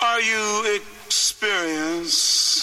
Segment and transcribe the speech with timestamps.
[0.00, 2.57] Are you experienced?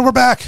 [0.00, 0.46] And we're back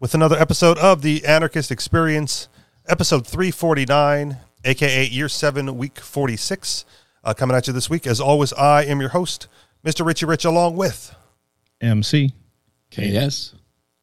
[0.00, 2.48] with another episode of the Anarchist Experience,
[2.88, 6.84] episode 349, aka year 7, week 46.
[7.22, 8.04] Uh, coming at you this week.
[8.04, 9.46] As always, I am your host,
[9.86, 10.04] Mr.
[10.04, 11.14] Richie Rich, along with.
[11.80, 12.32] MC.
[12.90, 13.54] KS.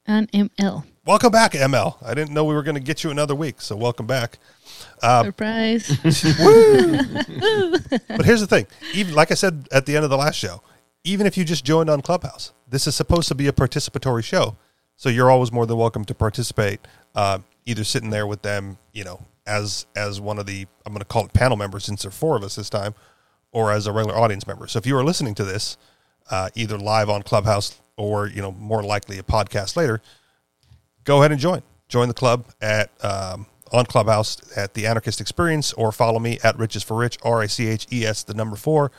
[0.06, 0.86] and ML.
[1.06, 1.98] Welcome back, ML.
[2.02, 4.40] I didn't know we were going to get you another week, so welcome back.
[5.04, 5.90] Uh, Surprise.
[8.08, 10.62] But here's the thing: even like I said at the end of the last show,
[11.04, 14.56] even if you just joined on Clubhouse, this is supposed to be a participatory show,
[14.96, 16.80] so you're always more than welcome to participate.
[17.16, 21.00] Uh, either sitting there with them, you know, as as one of the I'm going
[21.00, 22.94] to call it panel members since there are four of us this time,
[23.52, 24.68] or as a regular audience member.
[24.68, 25.78] So if you are listening to this,
[26.30, 30.02] uh, either live on Clubhouse or you know more likely a podcast later,
[31.04, 31.62] go ahead and join.
[31.90, 36.58] Join the club at um, on Clubhouse at the Anarchist Experience, or follow me at
[36.58, 38.92] Riches for Rich, R I C H E S, the number four,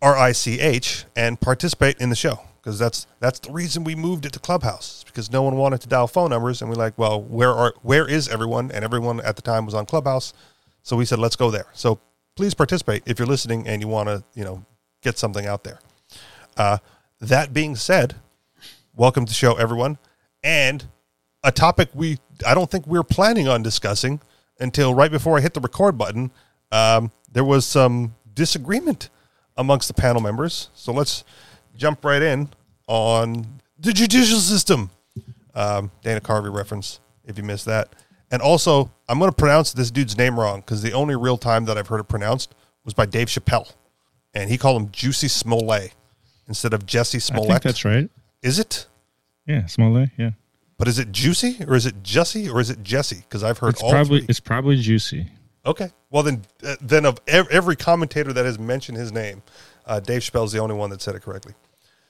[0.00, 3.94] R I C H, and participate in the show because that's that's the reason we
[3.94, 6.96] moved it to Clubhouse because no one wanted to dial phone numbers, and we're like,
[6.96, 8.70] well, where are where is everyone?
[8.70, 10.32] And everyone at the time was on Clubhouse,
[10.82, 11.66] so we said let's go there.
[11.72, 12.00] So
[12.36, 14.64] please participate if you're listening and you want to you know
[15.02, 15.80] get something out there.
[16.56, 16.78] Uh,
[17.20, 18.16] that being said,
[18.94, 19.98] welcome to the show, everyone,
[20.44, 20.84] and
[21.42, 24.20] a topic we I don't think we are planning on discussing
[24.60, 26.30] until right before I hit the record button.
[26.70, 29.08] Um, there was some disagreement
[29.58, 31.24] amongst the panel members, so let's
[31.76, 32.48] jump right in
[32.86, 33.46] on
[33.78, 34.90] the judicial system.
[35.54, 37.92] Um, Dana Carvey reference, if you missed that,
[38.30, 41.64] and also I'm going to pronounce this dude's name wrong because the only real time
[41.66, 42.54] that I've heard it pronounced
[42.84, 43.72] was by Dave Chappelle,
[44.32, 45.92] and he called him Juicy Smollett
[46.46, 47.48] instead of Jesse I Smollett.
[47.50, 48.08] think that's right.
[48.42, 48.86] Is it?
[49.46, 50.10] Yeah, Smollett.
[50.16, 50.30] Yeah,
[50.78, 53.16] But is it juicy or is it Jussie or is it Jesse?
[53.16, 54.26] Because I've heard it's all probably three.
[54.28, 55.26] it's probably juicy.
[55.66, 55.90] Okay.
[56.10, 59.42] Well, then, uh, then of ev- every commentator that has mentioned his name,
[59.86, 61.54] uh, Dave Chappelle's the only one that said it correctly.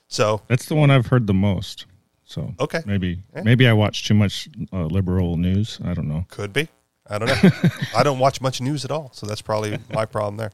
[0.08, 1.86] So That's the one I've heard the most.
[2.24, 2.82] So Okay.
[2.86, 3.42] maybe Yeah.
[3.42, 5.78] maybe I watch too much uh, liberal news.
[5.84, 6.24] I don't know.
[6.28, 6.68] could be.
[7.10, 7.50] I don't know.
[7.96, 10.50] I don't watch much news at all, so that's probably my problem there.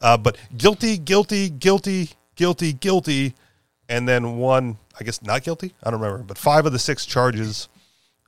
[0.00, 3.34] Uh, but guilty, guilty, guilty, guilty, guilty,
[3.88, 5.74] and then one, I guess not guilty.
[5.82, 7.68] I don't remember, but five of the six charges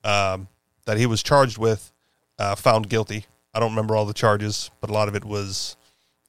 [0.03, 0.49] um,
[0.87, 1.93] that he was charged with
[2.41, 3.27] uh, found guilty.
[3.55, 5.77] I don't remember all the charges, but a lot of it was,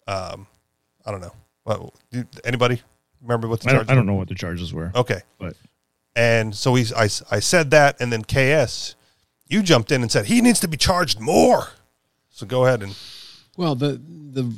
[0.08, 0.48] um,
[1.06, 1.34] I don't know.
[1.66, 2.82] Well, do, anybody
[3.22, 3.88] remember what the I charges?
[3.88, 4.12] don't, I don't were?
[4.14, 4.92] know what the charges were.
[4.96, 5.56] Okay, but
[6.16, 8.96] and so he, I, I said that, and then KS,
[9.48, 11.68] you jumped in and said he needs to be charged more.
[12.30, 12.96] So go ahead and
[13.58, 14.52] Well, the the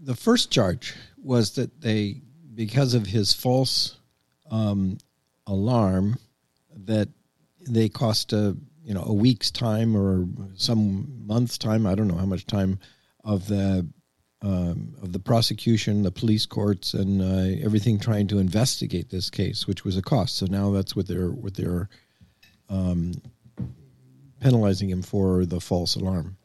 [0.00, 2.20] the first charge was that they,
[2.54, 3.96] because of his false
[4.50, 4.98] um,
[5.46, 6.18] alarm,
[6.84, 7.08] that
[7.66, 11.86] they cost a you know a week's time or some months time.
[11.86, 12.78] I don't know how much time
[13.24, 13.88] of the
[14.42, 19.66] um, of the prosecution, the police courts, and uh, everything trying to investigate this case,
[19.66, 20.36] which was a cost.
[20.36, 21.88] So now that's what they're what they're
[22.68, 23.14] um,
[24.40, 26.36] penalizing him for the false alarm.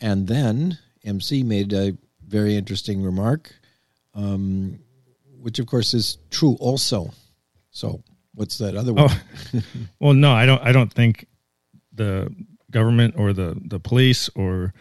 [0.00, 1.96] And then MC made a
[2.26, 3.54] very interesting remark,
[4.14, 4.78] um,
[5.38, 7.12] which of course is true also.
[7.70, 8.02] So
[8.34, 9.10] what's that other one?
[9.10, 9.62] oh,
[10.00, 10.62] well, no, I don't.
[10.62, 11.26] I don't think
[11.94, 12.34] the
[12.70, 14.74] government or the the police or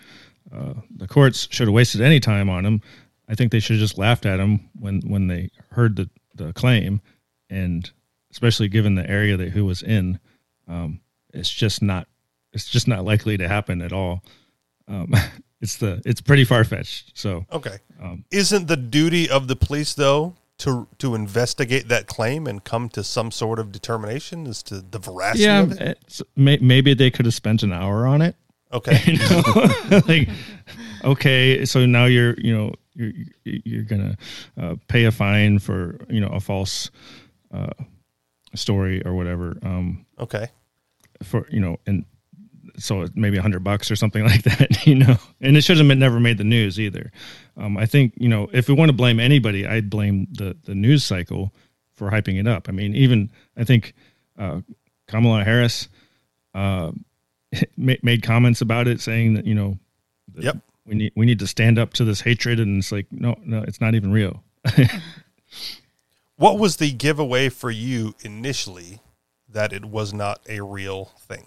[0.54, 2.82] uh, the courts should have wasted any time on him.
[3.30, 6.54] I think they should have just laughed at him when when they heard the the
[6.54, 7.02] claim,
[7.50, 7.90] and
[8.32, 10.20] especially given the area that he was in,
[10.68, 11.00] um,
[11.34, 12.08] it's just not
[12.52, 14.24] it's just not likely to happen at all.
[14.88, 15.14] Um,
[15.62, 17.18] it's the it's pretty far fetched.
[17.18, 17.78] So okay.
[18.02, 22.90] Um, Isn't the duty of the police though to to investigate that claim and come
[22.90, 26.22] to some sort of determination as to the veracity yeah, of it?
[26.36, 28.36] may, maybe they could have spent an hour on it.
[28.72, 29.00] Okay.
[29.06, 30.30] you know like
[31.04, 33.12] okay so now you're you know you're
[33.44, 34.18] you're gonna
[34.60, 36.90] uh, pay a fine for you know a false
[37.54, 37.70] uh,
[38.56, 40.48] story or whatever um Okay.
[41.24, 42.06] for you know and
[42.78, 45.88] so maybe a hundred bucks or something like that you know and it should have
[45.88, 47.12] been never made the news either
[47.58, 50.76] um i think you know if we want to blame anybody i'd blame the the
[50.76, 51.54] news cycle
[51.92, 53.94] for hyping it up i mean even i think
[54.40, 54.60] uh
[55.08, 55.88] kamala harris
[56.56, 56.92] uh
[57.78, 59.78] made comments about it saying that you know
[60.34, 60.58] that Yep.
[60.86, 63.64] we need we need to stand up to this hatred and it's like no no
[63.68, 64.44] it's not even real
[66.36, 69.00] What was the giveaway for you initially
[69.48, 71.46] that it was not a real thing?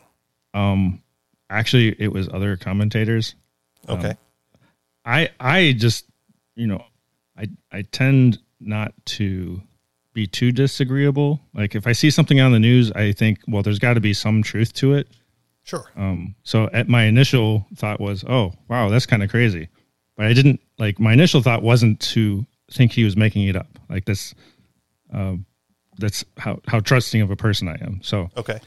[0.55, 1.02] Um,
[1.50, 3.34] actually, it was other commentators.
[3.88, 4.16] Okay.
[5.04, 6.06] I I just
[6.54, 6.84] you know
[7.38, 9.62] I I tend not to
[10.12, 11.40] be too disagreeable.
[11.54, 14.14] Like if I see something on the news, I think well, there's got to be
[14.14, 15.08] some truth to it.
[15.62, 15.84] sure.
[15.96, 19.69] Um, so at my initial thought was, oh wow, that's kind of crazy,
[20.16, 23.69] but I didn't like my initial thought wasn't to think he was making it up.
[23.88, 24.34] Like this,
[25.12, 25.46] um,
[25.98, 28.00] that's how how trusting of a person I am.
[28.02, 28.58] So, Okay.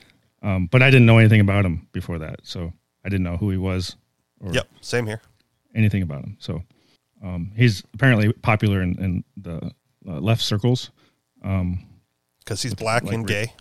[0.41, 2.71] Um, but I didn't know anything about him before that, so
[3.05, 3.95] I didn't know who he was
[4.39, 4.67] or Yep.
[4.81, 5.21] Same here.
[5.75, 6.35] anything about him.
[6.39, 6.63] So,
[7.23, 9.71] um, he's apparently popular in, in the
[10.07, 10.91] uh, left circles,
[11.41, 13.53] Because he's black like and re- gay.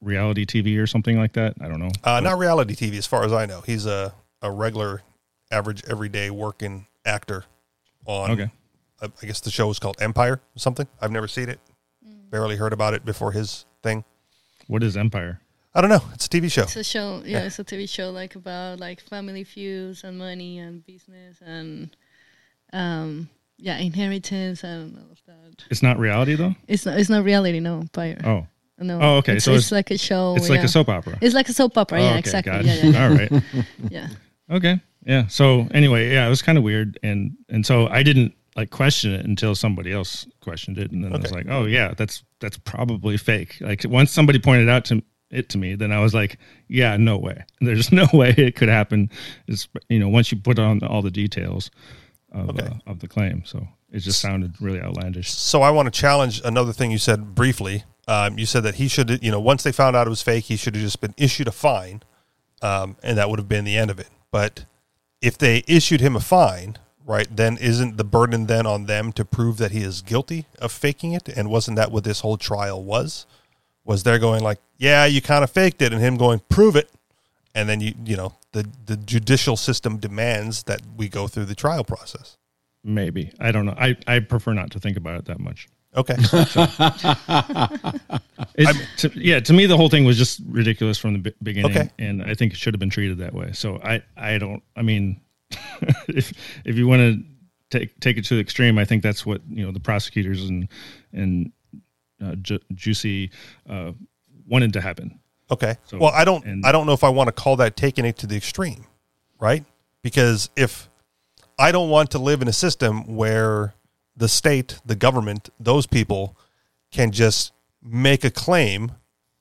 [0.00, 1.54] reality TV or something like that.
[1.60, 1.90] I don't know.
[2.04, 3.60] Uh, not reality TV, as far as I know.
[3.62, 5.02] He's a, a regular,
[5.50, 7.44] average, everyday working actor
[8.06, 8.50] on, Okay.
[9.00, 10.86] uh, I guess the show is called Empire or something.
[11.00, 11.58] I've never seen it.
[12.30, 14.04] Barely heard about it before his thing.
[14.68, 15.40] What is Empire?
[15.74, 16.02] I don't know.
[16.14, 16.62] It's a TV show.
[16.62, 17.22] It's a show.
[17.24, 17.44] Yeah, Yeah.
[17.46, 21.94] it's a TV show like about like family feuds and money and business and
[22.72, 23.28] um
[23.58, 25.64] yeah inheritance and all of that.
[25.70, 26.54] It's not reality though.
[26.66, 26.98] It's not.
[26.98, 27.60] It's not reality.
[27.60, 28.18] No, Empire.
[28.24, 28.46] Oh,
[28.78, 28.98] No.
[29.00, 30.34] Oh, okay, It's, so it's, it's- like a show.
[30.36, 31.18] it's like a soap opera.
[31.20, 31.98] It's like a soap opera.
[32.00, 32.52] Oh, yeah, okay, exactly.
[32.52, 32.84] got Yeah, it.
[32.94, 33.42] yeah, All right.
[33.90, 34.08] yeah.
[34.50, 34.80] Okay.
[35.06, 35.26] Yeah.
[35.28, 39.12] So anyway, yeah, it was kind of weird, and and so I didn't like question
[39.12, 42.58] it until somebody else questioned it, and then I was like, oh yeah, that's that's
[42.58, 43.58] probably fake.
[43.60, 46.38] Like once somebody pointed out to it to me, then I was like,
[46.68, 47.44] yeah, no way.
[47.60, 49.10] There's no way it could happen.
[49.46, 51.70] It's you know once you put on all the details
[52.32, 52.66] of Okay.
[52.66, 55.30] uh, of the claim, so it just sounded really outlandish.
[55.32, 57.84] So I want to challenge another thing you said briefly.
[58.08, 60.44] Um, you said that he should, you know, once they found out it was fake,
[60.44, 62.02] he should have just been issued a fine,
[62.62, 64.08] um, and that would have been the end of it.
[64.32, 64.64] But
[65.20, 69.24] if they issued him a fine, right, then isn't the burden then on them to
[69.24, 71.28] prove that he is guilty of faking it?
[71.28, 73.26] And wasn't that what this whole trial was?
[73.90, 76.88] Was they're going like, yeah, you kind of faked it, and him going, prove it,
[77.56, 81.56] and then you, you know, the the judicial system demands that we go through the
[81.56, 82.36] trial process.
[82.84, 83.74] Maybe I don't know.
[83.76, 85.68] I I prefer not to think about it that much.
[85.96, 86.14] Okay,
[88.54, 91.90] It's, to, yeah, to me, the whole thing was just ridiculous from the beginning, Okay.
[91.98, 93.50] and I think it should have been treated that way.
[93.52, 94.62] So I, I don't.
[94.76, 95.20] I mean,
[96.08, 96.32] if
[96.64, 97.24] if you want to
[97.76, 100.68] take take it to the extreme, I think that's what you know the prosecutors and
[101.12, 101.50] and
[102.42, 103.30] Ju- Juicy
[103.68, 103.92] uh,
[104.46, 105.18] wanted to happen.
[105.50, 105.76] Okay.
[105.86, 106.44] So- well, I don't.
[106.44, 108.84] and- I don't know if I want to call that taking it to the extreme,
[109.38, 109.64] right?
[110.02, 110.88] Because if
[111.58, 113.74] I don't want to live in a system where
[114.16, 116.36] the state, the government, those people
[116.90, 117.52] can just
[117.82, 118.92] make a claim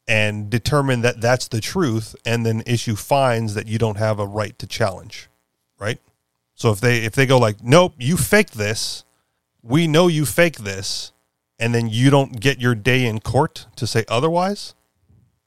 [0.07, 4.25] and determine that that's the truth, and then issue fines that you don't have a
[4.25, 5.29] right to challenge,
[5.77, 5.99] right?
[6.55, 9.03] So if they if they go like, nope, you faked this,
[9.61, 11.11] we know you faked this,
[11.59, 14.73] and then you don't get your day in court to say otherwise,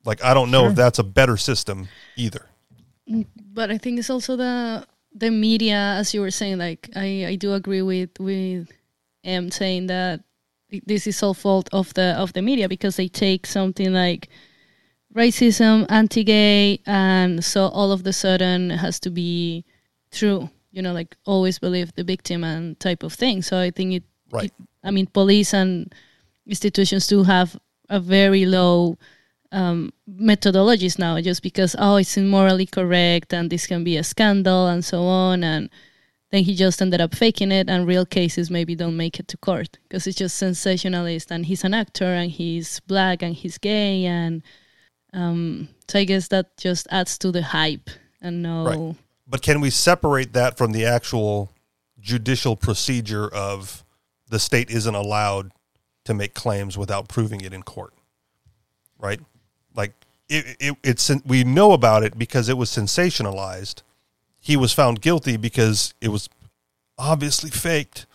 [0.04, 2.46] like I don't know if that's a better system either.
[3.52, 6.58] but I think it's also the the media, as you were saying.
[6.58, 8.70] Like I, I do agree with with
[9.24, 10.20] M saying that
[10.86, 14.28] this is all fault of the of the media because they take something like
[15.14, 19.64] racism, anti-gay, and so all of the sudden it has to be
[20.10, 20.48] true.
[20.70, 23.42] You know, like always believe the victim and type of thing.
[23.42, 24.04] So I think it.
[24.30, 24.44] Right.
[24.46, 25.92] it- I mean, police and
[26.46, 27.56] institutions do have
[27.88, 28.98] a very low
[29.52, 34.66] um, methodologies now just because oh it's immorally correct and this can be a scandal
[34.66, 35.68] and so on and
[36.30, 39.36] then he just ended up faking it and real cases maybe don't make it to
[39.36, 44.06] court because it's just sensationalist and he's an actor and he's black and he's gay
[44.06, 44.42] and
[45.12, 47.90] um, so i guess that just adds to the hype
[48.22, 48.96] and no Right.
[49.26, 51.50] But can we separate that from the actual
[52.00, 53.82] judicial procedure of
[54.32, 55.52] the state isn't allowed
[56.04, 57.92] to make claims without proving it in court?
[58.98, 59.20] Right?
[59.74, 59.92] Like
[60.28, 63.82] it, it, it's we know about it because it was sensationalized.
[64.40, 66.28] He was found guilty because it was
[66.98, 68.06] obviously faked.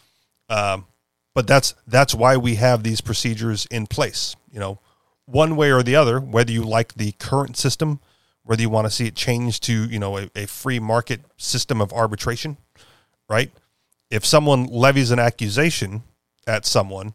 [0.49, 0.85] Um,
[1.33, 4.35] but that's that's why we have these procedures in place.
[4.51, 4.79] You know,
[5.25, 7.99] one way or the other, whether you like the current system,
[8.43, 11.79] whether you want to see it change to you know a, a free market system
[11.79, 12.57] of arbitration,
[13.29, 13.51] right?
[14.09, 16.03] If someone levies an accusation
[16.45, 17.13] at someone,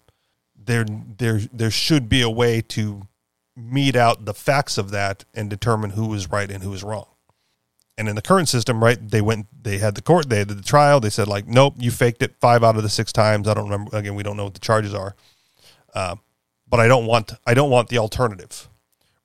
[0.55, 3.07] there there there should be a way to
[3.57, 7.07] mete out the facts of that and determine who is right and who is wrong.
[7.99, 10.63] And in the current system, right, they went, they had the court, they had the
[10.63, 10.99] trial.
[10.99, 13.47] They said like, nope, you faked it five out of the six times.
[13.47, 13.97] I don't remember.
[13.97, 15.15] Again, we don't know what the charges are.
[15.95, 16.17] Uh,
[16.67, 18.67] but I don't want, I don't want the alternative,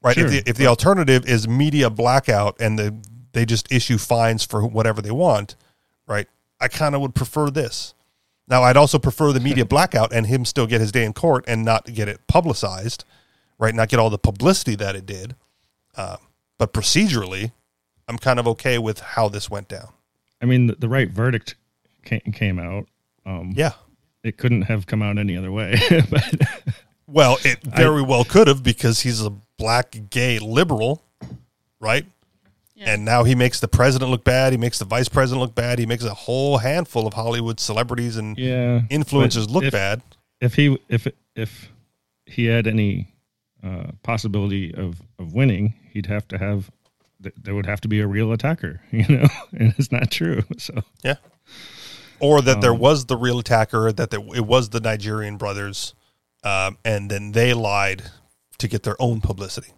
[0.03, 0.17] right?
[0.17, 2.95] If the if the alternative is media blackout and the
[3.31, 5.55] they just issue fines for whatever they want,
[6.07, 6.27] right?
[6.59, 7.93] I kind of would prefer this
[8.47, 11.45] Now, I'd also prefer the media blackout and him still get his day in court
[11.47, 13.05] and not get it publicized,
[13.59, 13.73] right?
[13.73, 15.35] Not get all the publicity that it did.
[15.95, 16.17] Uh,
[16.57, 17.51] but procedurally,
[18.07, 19.89] I'm kind of okay with how this went down.
[20.41, 21.55] I mean, the, the right verdict
[22.03, 22.87] came, came out.
[23.25, 23.73] Um, Yeah.
[24.23, 25.79] It couldn't have come out any other way.
[26.09, 26.41] but
[27.07, 31.01] Well, it very well could have because he's a black gay liberal,
[31.79, 32.05] right?
[32.79, 34.53] And now he makes the president look bad.
[34.53, 35.79] He makes the vice president look bad.
[35.79, 40.01] He makes a whole handful of Hollywood celebrities and yeah, influencers look if- bad.
[40.39, 41.72] If he if if
[42.27, 43.07] he had any
[43.63, 46.69] uh, possibility of of winning, he'd have to have
[47.19, 50.43] there would have to be a real attacker, you know, and it's not true.
[50.60, 51.15] So Yeah.
[52.19, 55.93] Or that Um, there was the real attacker, that there, it was the Nigerian brothers,
[56.43, 58.03] um, and then they lied
[58.60, 59.74] to get their own publicity.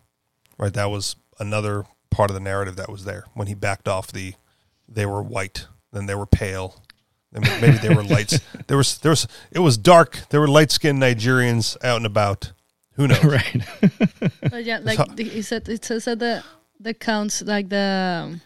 [0.57, 0.73] Right.
[0.73, 4.33] That was another part of the narrative that was there when he backed off the
[4.87, 6.81] they were white, then they were pale.
[7.31, 8.39] then Maybe they were lights.
[8.67, 10.19] There was there was it was dark.
[10.29, 12.51] There were light skinned Nigerians out and about.
[12.93, 13.23] Who knows?
[13.37, 13.63] right,
[14.49, 16.43] But yeah, like he said, it says that the
[16.79, 18.39] the counts like the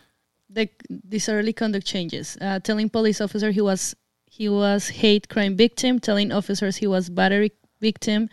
[0.50, 0.70] the
[1.10, 2.38] disorderly conduct changes.
[2.40, 6.00] Uh, telling police officer he was he was hate crime victim.
[6.00, 7.52] Telling officers he was battery
[7.82, 8.30] victim.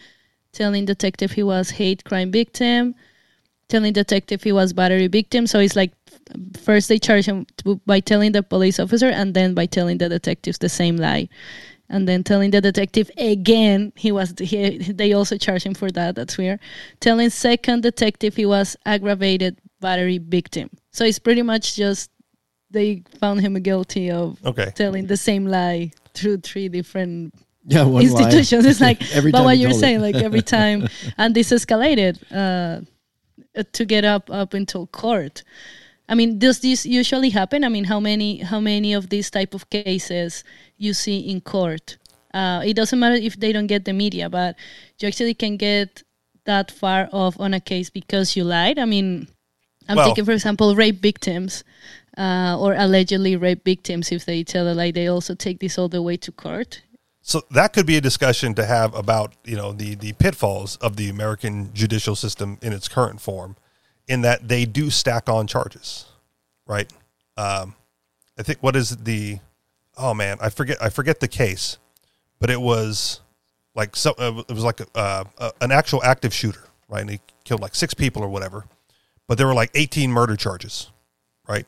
[0.52, 2.94] Telling detective he was hate crime victim.
[3.70, 5.46] Telling detective he was battery victim.
[5.46, 5.92] So it's like
[6.60, 7.46] first they charge him
[7.86, 11.28] by telling the police officer and then by telling the detectives the same lie
[11.88, 16.14] and then telling the detective again he was he, they also charge him for that
[16.14, 16.60] that's weird
[17.00, 22.10] telling second detective he was aggravated battery victim so it's pretty much just
[22.70, 24.70] they found him guilty of Okay.
[24.76, 27.34] telling the same lie through three different
[27.66, 28.00] Yeah, one lie.
[28.02, 29.86] institutions it's like Every but what you're told it.
[29.86, 32.82] saying like every time and this escalated uh
[33.72, 35.42] to get up up until court.
[36.08, 37.64] I mean does this usually happen?
[37.64, 40.44] I mean how many how many of these type of cases
[40.76, 41.98] you see in court?
[42.34, 44.56] Uh it doesn't matter if they don't get the media but
[44.98, 46.02] you actually can get
[46.44, 48.78] that far off on a case because you lied.
[48.78, 49.28] I mean
[49.88, 51.64] i'm Well- thinking for example rape victims
[52.18, 54.10] uh, or allegedly rape victims.
[54.12, 56.82] If they tell a lie they also take this all the way to court
[57.22, 60.96] So that could be a discussion to have about you know the the pitfalls of
[60.96, 63.56] the American judicial system in its current form,
[64.08, 66.06] in that they do stack on charges,
[66.66, 66.90] right?
[67.36, 67.74] Um,
[68.38, 69.38] I think what is the
[69.96, 71.78] oh man I forget I forget the case,
[72.38, 73.20] but it was
[73.74, 77.02] like so uh, it was like a, uh, uh, an actual active shooter, right?
[77.02, 78.64] And he killed like six people or whatever,
[79.28, 80.90] but there were like eighteen murder charges,
[81.46, 81.66] right?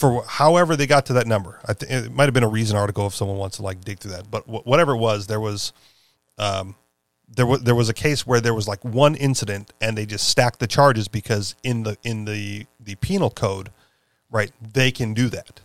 [0.00, 1.60] For however they got to that number.
[1.68, 4.12] I it might have been a reason article if someone wants to like dig through
[4.12, 4.30] that.
[4.30, 5.74] But wh- whatever it was, there was,
[6.38, 6.74] um,
[7.28, 10.26] there was there was a case where there was like one incident and they just
[10.26, 13.70] stacked the charges because in the in the the penal code,
[14.30, 15.60] right, they can do that.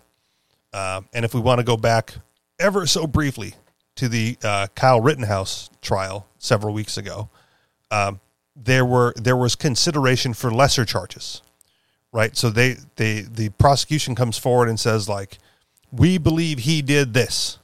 [0.73, 2.15] Um, and if we want to go back
[2.59, 3.55] ever so briefly
[3.95, 7.29] to the uh, Kyle Rittenhouse trial several weeks ago,
[7.89, 8.19] um,
[8.53, 11.41] there were there was consideration for lesser charges
[12.15, 12.35] right?
[12.37, 15.37] So they they the prosecution comes forward and says like,
[15.91, 17.59] we believe he did this,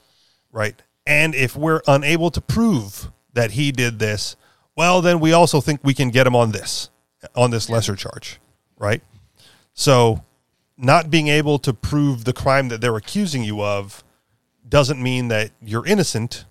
[0.52, 0.80] right?
[1.06, 4.36] And if we're unable to prove that he did this,
[4.76, 6.90] well, then we also think we can get him on this,
[7.34, 8.40] on this lesser charge,
[8.78, 9.02] right?
[9.72, 10.22] So,
[10.76, 14.04] not being able to prove the crime that they're accusing you of
[14.68, 16.44] doesn't mean that you're innocent,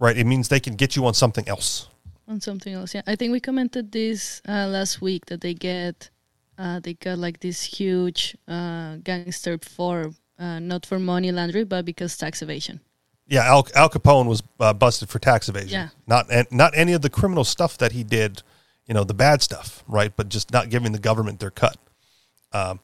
[0.00, 0.18] right?
[0.18, 1.88] It means they can get you on something else.
[2.26, 2.94] on something else.
[2.94, 6.10] Yeah, I think we commented this uh, last week that they get
[6.58, 11.84] uh, they got like this huge uh, gangster for uh, not for money laundering, but
[11.84, 12.80] because tax evasion.
[13.26, 15.70] Yeah, Al, Al Capone was uh, busted for tax evasion.
[15.70, 15.88] Yeah.
[16.06, 18.42] Not and not any of the criminal stuff that he did,
[18.86, 20.12] you know, the bad stuff, right?
[20.14, 21.76] But just not giving the government their cut.
[22.52, 22.80] Um,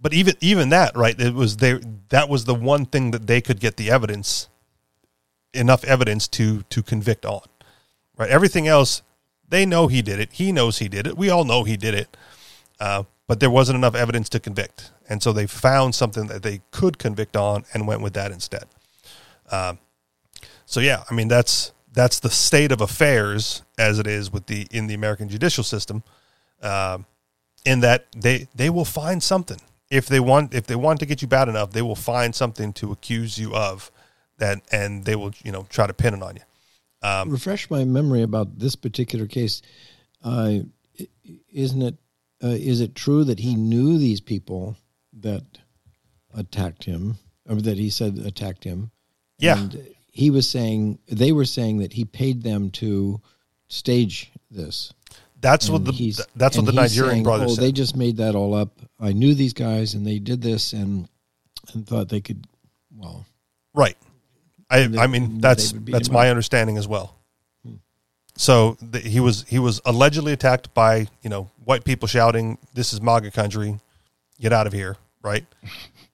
[0.00, 1.18] but even even that, right?
[1.20, 4.48] It was they that was the one thing that they could get the evidence,
[5.52, 7.42] enough evidence to to convict on,
[8.16, 8.30] right?
[8.30, 9.02] Everything else,
[9.48, 10.32] they know he did it.
[10.32, 11.16] He knows he did it.
[11.16, 12.16] We all know he did it.
[12.80, 16.62] Uh, but there wasn't enough evidence to convict, and so they found something that they
[16.70, 18.66] could convict on and went with that instead.
[20.66, 24.66] So yeah, I mean that's that's the state of affairs as it is with the
[24.70, 26.02] in the American judicial system,
[26.62, 27.06] um,
[27.64, 31.22] in that they they will find something if they want if they want to get
[31.22, 33.90] you bad enough, they will find something to accuse you of
[34.38, 36.42] that, and they will you know try to pin it on you.
[37.30, 39.62] refresh my memory about this particular case.
[40.22, 40.60] Uh,
[41.52, 41.96] isn't it?
[42.42, 44.76] Uh, is it true that he knew these people
[45.20, 45.42] that
[46.34, 47.16] attacked him,
[47.48, 48.90] or that he said attacked him?
[49.38, 53.20] Yeah, And he was saying they were saying that he paid them to
[53.68, 54.92] stage this.
[55.40, 57.64] that's what the that's what the Nigerian saying, brothers Oh, said.
[57.64, 58.80] they just made that all up.
[59.00, 61.08] I knew these guys, and they did this, and
[61.74, 62.46] and thought they could.
[62.96, 63.26] Well,
[63.74, 63.96] right.
[64.70, 67.17] I they- I mean that's that's my understanding as well.
[68.38, 72.92] So the, he was he was allegedly attacked by you know white people shouting, "This
[72.92, 73.80] is MAGA country,
[74.40, 75.44] get out of here!" Right?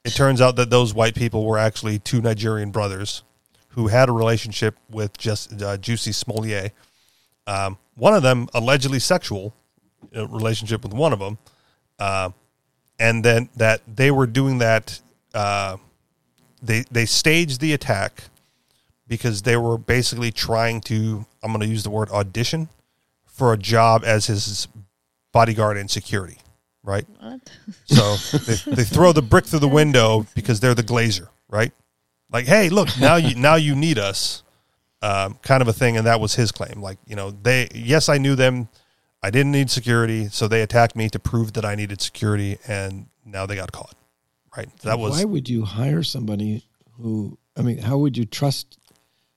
[0.05, 3.23] It turns out that those white people were actually two Nigerian brothers
[3.69, 6.73] who had a relationship with just uh, Juicy Smollett.
[7.47, 9.55] Um, one of them allegedly sexual
[10.13, 11.37] relationship with one of them,
[11.99, 12.31] uh,
[12.99, 14.99] and then that they were doing that.
[15.35, 15.77] Uh,
[16.63, 18.25] they they staged the attack
[19.07, 22.71] because they were basically trying to I'm going to use the word audition
[23.27, 24.67] for a job as his
[25.33, 26.39] bodyguard and security,
[26.83, 27.07] right?
[27.21, 27.41] What?
[27.85, 31.73] So they, they throw the brick through the window because they're the glazer, right?
[32.33, 34.43] Like, hey, look, now you now you need us,
[35.03, 36.81] um, kind of a thing, and that was his claim.
[36.81, 38.69] Like, you know, they yes, I knew them,
[39.23, 43.07] I didn't need security, so they attacked me to prove that I needed security, and
[43.25, 43.95] now they got caught,
[44.57, 44.69] right?
[44.79, 46.65] That was Why would you hire somebody
[46.99, 47.37] who?
[47.57, 48.79] I mean, how would you trust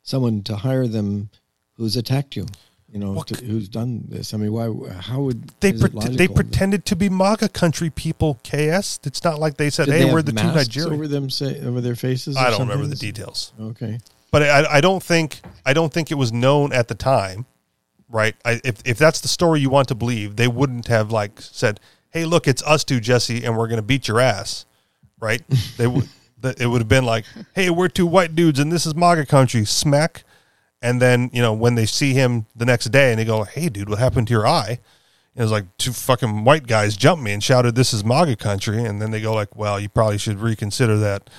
[0.02, 1.30] someone to hire them
[1.78, 2.46] who's attacked you?
[2.92, 4.34] You know, to, who's done this?
[4.34, 4.92] I mean, why?
[4.94, 8.40] How would they pre- they pretended to be MAGA country people.
[8.46, 9.02] KS.
[9.04, 11.60] It's not like they said, Did "Hey, they we're the two Nigerians." over them, say
[11.66, 12.38] over their faces.
[12.38, 13.52] I don't remember the details.
[13.60, 14.00] Okay.
[14.32, 17.46] but I, I don't think I don't think it was known at the time,
[18.10, 18.36] right?
[18.46, 21.82] I, if if that's the story you want to believe, they wouldn't have like said,
[22.12, 24.66] "Hey, look, it's us two, Jesse, and we're going to beat your ass,"
[25.20, 25.42] right?
[25.78, 26.08] they would.
[26.60, 29.66] It would have been like, "Hey, we're two white dudes, and this is MAGA country."
[29.66, 30.24] Smack,
[30.82, 33.70] and then you know when they see him the next day, and they go, "Hey,
[33.70, 34.80] dude, what happened to your eye?"
[35.36, 38.36] And it was like two fucking white guys jumped me and shouted, "This is MAGA
[38.38, 41.30] country," and then they go like, "Well, you probably should reconsider that."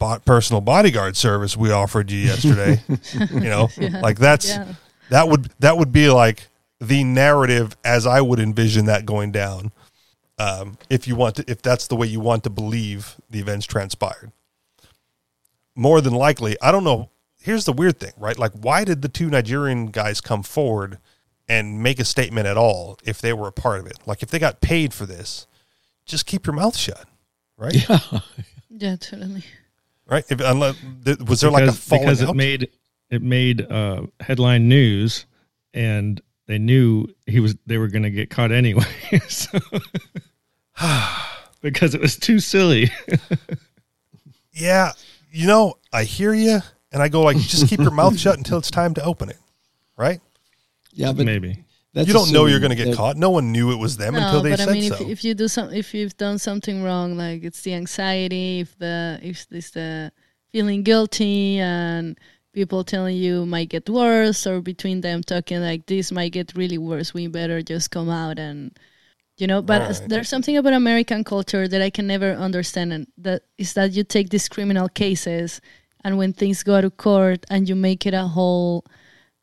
[0.00, 2.80] bot personal bodyguard service we offered you yesterday.
[3.32, 3.68] you know,
[4.00, 4.74] like that's Yeah.
[5.10, 6.46] that would that would be like
[6.80, 9.72] the narrative as I would envision that going down.
[10.38, 13.66] Um, if you want to, if that's the way you want to believe the events
[13.66, 14.30] transpired,
[15.74, 17.10] more than likely, I don't know.
[17.40, 18.38] Here's the weird thing, right?
[18.38, 20.98] Like, why did the two Nigerian guys come forward
[21.48, 23.98] and make a statement at all if they were a part of it?
[24.06, 25.46] Like, if they got paid for this,
[26.04, 27.04] just keep your mouth shut,
[27.56, 27.76] right?
[28.68, 29.44] Yeah, totally.
[30.06, 30.24] right?
[30.28, 32.30] If, unless th- was there like a because, falling because out?
[32.30, 32.70] it made
[33.10, 35.26] it made uh, headline news,
[35.72, 38.84] and they knew he was they were going to get caught anyway.
[39.28, 39.58] so,
[41.60, 42.90] because it was too silly.
[44.52, 44.92] yeah,
[45.30, 46.60] you know, I hear you,
[46.92, 49.38] and I go like, just keep your mouth shut until it's time to open it,
[49.96, 50.20] right?
[50.92, 53.16] Yeah, but Maybe that's you don't know you're going to get caught.
[53.16, 54.94] No one knew it was them until they but said I mean, so.
[55.04, 58.76] if, if you do some, if you've done something wrong, like it's the anxiety, if
[58.78, 60.12] the if it's the
[60.52, 62.18] feeling guilty, and
[62.52, 66.78] people telling you might get worse, or between them talking like this might get really
[66.78, 68.76] worse, we better just come out and
[69.36, 69.62] you know.
[69.62, 70.08] But Right.
[70.08, 74.04] there's something about American culture that I can never understand, and that is that you
[74.04, 75.60] take these criminal cases,
[76.04, 78.84] and when things go to court, and you make it a whole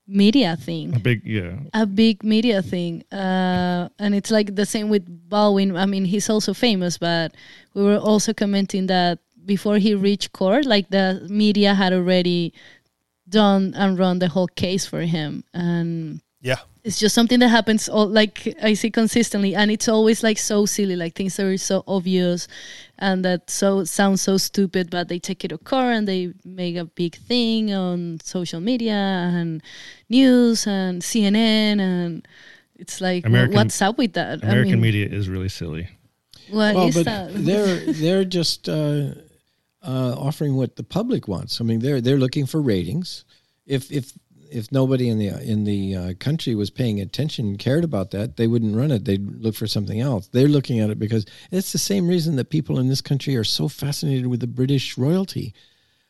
[0.07, 0.95] media thing.
[0.95, 1.57] A big yeah.
[1.73, 3.03] a big media thing.
[3.11, 5.75] Uh, and it's like the same with Baldwin.
[5.75, 7.33] I mean he's also famous but
[7.73, 12.53] we were also commenting that before he reached court like the media had already
[13.29, 15.43] done and run the whole case for him.
[15.53, 20.21] And yeah, it's just something that happens all like I see consistently and it's always
[20.21, 22.47] like so silly like things that are so obvious
[22.99, 26.75] and that so sounds so stupid but they take it to court and they make
[26.75, 29.63] a big thing on social media and
[30.09, 32.27] news and CNN and
[32.75, 35.89] it's like American- what's up with that American I mean, media is really silly.
[36.51, 39.15] what well, is but that they're they're just uh,
[39.81, 41.61] uh, offering what the public wants.
[41.61, 43.23] I mean, they're they're looking for ratings.
[43.65, 44.11] If if
[44.51, 48.37] if nobody in the in the uh, country was paying attention, and cared about that,
[48.37, 49.05] they wouldn't run it.
[49.05, 50.27] They'd look for something else.
[50.27, 53.43] They're looking at it because it's the same reason that people in this country are
[53.43, 55.53] so fascinated with the British royalty.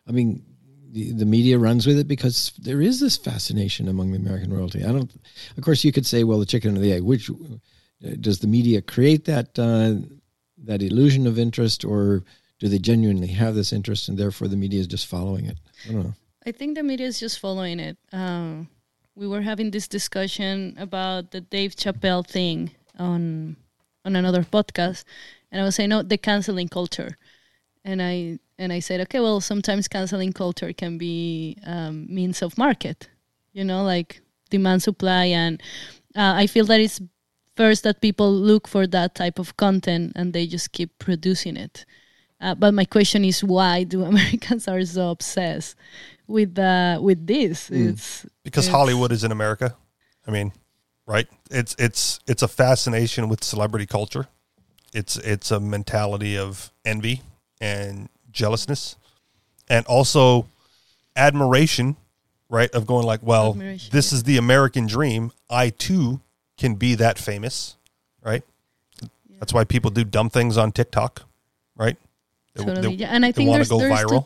[0.08, 0.44] I mean,
[0.92, 4.84] the, the media runs with it because there is this fascination among the American royalty.
[4.84, 5.12] I don't.
[5.58, 7.04] Of course, you could say, well, the chicken or the egg.
[7.04, 7.30] Which
[8.20, 10.06] does the media create that uh,
[10.64, 12.24] that illusion of interest, or
[12.60, 15.58] do they genuinely have this interest and therefore the media is just following it?
[15.88, 16.14] I don't know.
[16.48, 17.98] I think the media is just following it.
[18.14, 18.70] Um,
[19.16, 23.58] we were having this discussion about the Dave Chappelle thing on
[24.04, 25.04] on another podcast,
[25.52, 27.18] and I was saying, no, the canceling culture,
[27.84, 32.60] and I and I said, okay, well, sometimes canceling culture can be um, means of
[32.60, 33.10] market,
[33.52, 35.60] you know, like demand supply, and
[36.16, 37.02] uh, I feel that it's
[37.56, 41.86] first that people look for that type of content and they just keep producing it.
[42.40, 45.76] Uh, but my question is, why do Americans are so obsessed
[46.28, 47.70] with uh, with this?
[47.72, 49.76] It's because it's- Hollywood is in America.
[50.28, 50.52] I mean,
[51.06, 51.28] right?
[51.52, 54.28] It's it's it's a fascination with celebrity culture.
[54.94, 57.22] It's it's a mentality of envy
[57.62, 58.96] and jealousness,
[59.68, 60.48] and also
[61.16, 61.96] admiration,
[62.50, 62.70] right?
[62.72, 65.32] Of going like, well, Admiration, this is the American dream.
[65.50, 66.22] I too
[66.58, 67.76] can be that famous,
[68.24, 68.44] right?
[69.40, 71.24] That's why people do dumb things on TikTok,
[71.76, 71.98] right?
[72.56, 73.08] They, Totally, they- yeah.
[73.10, 74.10] And I they think there's- go there's viral.
[74.24, 74.26] two-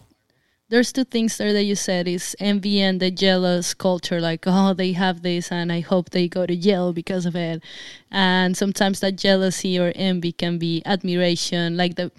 [0.69, 4.73] there's two things there that you said is envy and the jealous culture like oh
[4.73, 7.62] they have this and i hope they go to jail because of it.
[8.12, 12.12] And sometimes that jealousy or envy can be admiration like the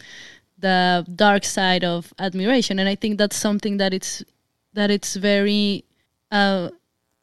[0.58, 2.78] the dark side of admiration.
[2.78, 4.22] And i think that's something that it's
[4.72, 5.84] that it's very
[6.30, 6.70] uh,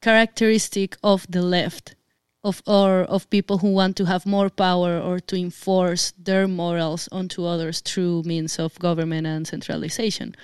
[0.02, 1.96] characteristic of the left
[2.44, 7.10] of or of people who want to have more power or to enforce their morals
[7.12, 10.36] onto others through means of government and centralization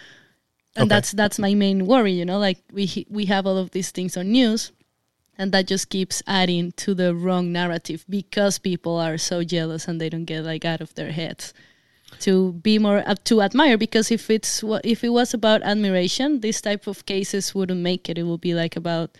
[0.76, 0.90] and Okay.
[0.90, 4.18] that's that's my main worry you know like we we have all of these things
[4.18, 4.72] on news
[5.38, 10.00] and that just keeps adding to the wrong narrative because people are so jealous and
[10.00, 11.54] they don't get like out of their heads
[12.20, 16.62] to be more up to admire because if it's if it was about admiration this
[16.62, 19.18] type of cases wouldn't make it it would be like about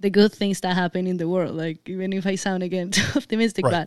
[0.00, 3.06] the good things that happen in the world like even if i sound again too
[3.16, 3.86] optimistic Right.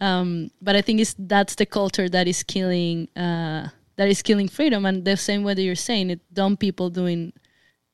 [0.00, 3.68] but um but i think it's that's the culture that is killing uh
[4.00, 7.32] that is killing freedom and the same way that you're saying it dumb people doing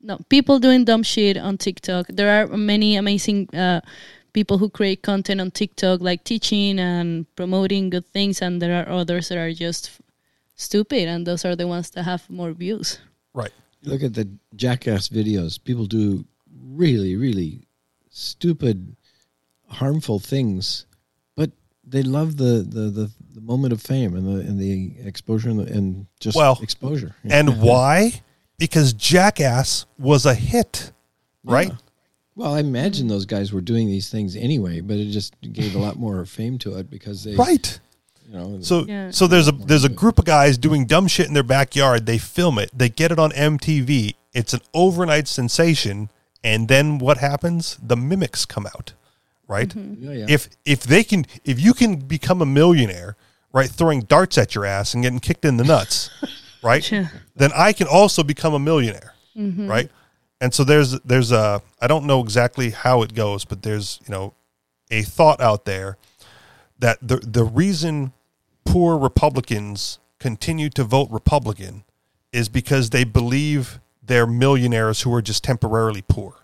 [0.00, 3.80] no people doing dumb shit on tiktok there are many amazing uh
[4.32, 8.88] people who create content on tiktok like teaching and promoting good things and there are
[8.88, 10.00] others that are just f-
[10.54, 13.00] stupid and those are the ones that have more views
[13.34, 13.52] right.
[13.82, 15.62] Look at the jackass videos.
[15.62, 16.24] People do
[16.60, 17.68] really, really
[18.10, 18.96] stupid,
[19.68, 20.95] harmful things, but
[21.86, 25.60] they love the the, the, the moment of fame and the and the exposure and,
[25.60, 27.14] the, and just Well, exposure.
[27.24, 28.22] And why?
[28.58, 30.92] Because Jackass was a hit,
[31.44, 31.72] right?
[32.34, 35.78] well, I imagine those guys were doing these things anyway, but it just gave a
[35.78, 37.78] lot more fame to it because they, Right.
[38.28, 39.10] you know, So Yeah.
[39.10, 42.06] so there's a there's a group of guys doing dumb shit in their backyard.
[42.06, 42.70] They film it.
[42.76, 44.14] They get it on MTV.
[44.32, 46.10] It's an overnight sensation.
[46.44, 47.76] And then what happens?
[47.82, 48.92] The mimics come out,
[49.48, 49.68] right?
[49.68, 50.04] Mm-hmm.
[50.04, 50.26] yeah, yeah.
[50.28, 53.16] If if they can if you can become a millionaire,
[53.52, 56.10] right, throwing darts at your ass and getting kicked in the nuts,
[56.62, 56.90] right?
[56.90, 57.08] Yeah.
[57.34, 59.68] Then I can also become a millionaire, mm-hmm.
[59.68, 59.90] right?
[60.40, 64.12] And so there's there's a I don't know exactly how it goes, but there's you
[64.12, 64.34] know
[64.90, 65.96] a thought out there
[66.78, 68.12] that the the reason
[68.64, 71.84] poor Republicans continue to vote Republican
[72.32, 76.34] is because they believe they're millionaires who are just temporarily poor,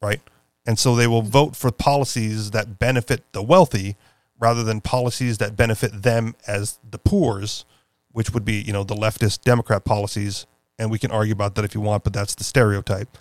[0.00, 0.20] right?
[0.66, 3.96] And so they will vote for policies that benefit the wealthy
[4.38, 7.64] rather than policies that benefit them as the poors,
[8.12, 10.46] which would be, you know, the leftist Democrat policies.
[10.78, 13.18] And we can argue about that if you want, but that's the stereotype,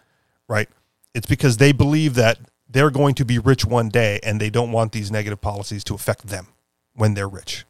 [0.47, 0.69] right?
[1.13, 4.71] It's because they believe that they're going to be rich one day and they don't
[4.71, 6.47] want these negative policies to affect them
[6.93, 7.65] when they're rich,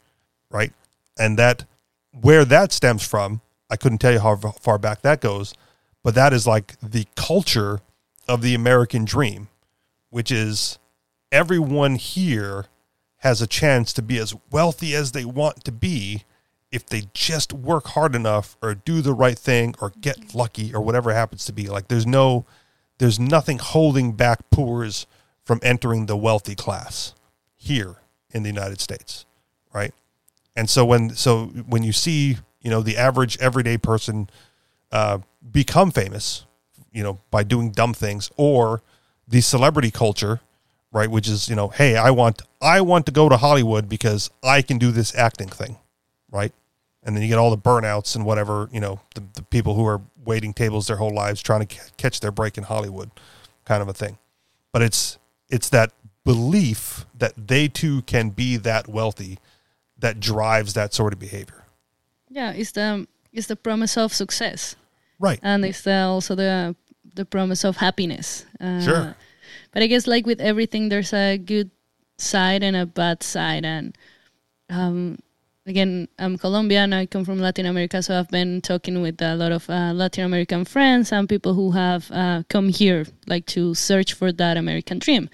[0.50, 0.72] right?
[1.18, 1.66] And that,
[2.12, 5.54] where that stems from, I couldn't tell you how far back that goes,
[6.04, 7.80] but that is like the culture
[8.28, 9.48] of the American dream,
[10.12, 10.78] which is
[11.32, 12.68] everyone here
[13.18, 16.24] has a chance to be as wealthy as they want to be
[16.72, 20.82] if they just work hard enough or do the right thing or get lucky or
[20.82, 21.68] whatever happens to be.
[21.68, 22.46] Like there's no
[23.00, 25.08] there's nothing holding back poors
[25.44, 27.16] from entering the wealthy class
[27.56, 27.96] here
[28.30, 29.26] in the United States
[29.74, 29.94] right?
[30.56, 34.30] And so when so when you see you know the average everyday person
[34.92, 35.20] uh,
[35.50, 36.46] become famous
[36.92, 38.82] you know by doing dumb things or
[39.32, 40.40] the celebrity culture
[40.92, 44.30] right which is you know hey i want i want to go to hollywood because
[44.44, 45.78] i can do this acting thing
[46.32, 46.54] right?
[47.04, 49.86] And then you get all the burnouts and whatever you know the, the people who
[49.86, 53.12] are waiting tables their whole lives trying to c- catch their break in hollywood
[53.66, 54.18] kind of a thing.
[54.72, 55.18] But it's
[55.50, 55.92] it's that
[56.24, 59.40] belief that they too can be that wealthy
[59.98, 61.66] that drives that sort of behavior.
[62.30, 64.76] Yeah it's the it's the promise of success.
[65.20, 65.40] Right.
[65.44, 66.76] And it's the, also the
[67.16, 68.46] the promise of happiness.
[68.60, 69.16] Uh, Sure.
[69.72, 71.72] But I guess like with everything, there's a good
[72.18, 73.66] side and a bad side.
[73.66, 73.98] And
[74.70, 75.20] um,
[75.66, 76.94] again, I'm Colombian.
[76.94, 80.26] I come from Latin America, so I've been talking with a lot of uh, Latin
[80.26, 85.00] American friends and people who have uh, come here, like to search for that American
[85.00, 85.30] dream.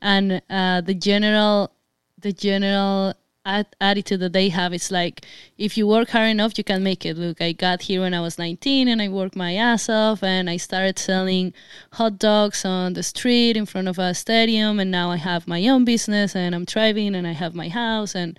[0.00, 1.70] And uh, the general,
[2.18, 5.26] the general at- attitude that they have is like
[5.58, 7.16] if you work hard enough you can make it.
[7.16, 10.48] Look i got here when i was 19 and i worked my ass off and
[10.48, 11.52] i started selling
[11.92, 15.66] hot dogs on the street in front of a stadium and now i have my
[15.68, 18.38] own business and i'm thriving and i have my house and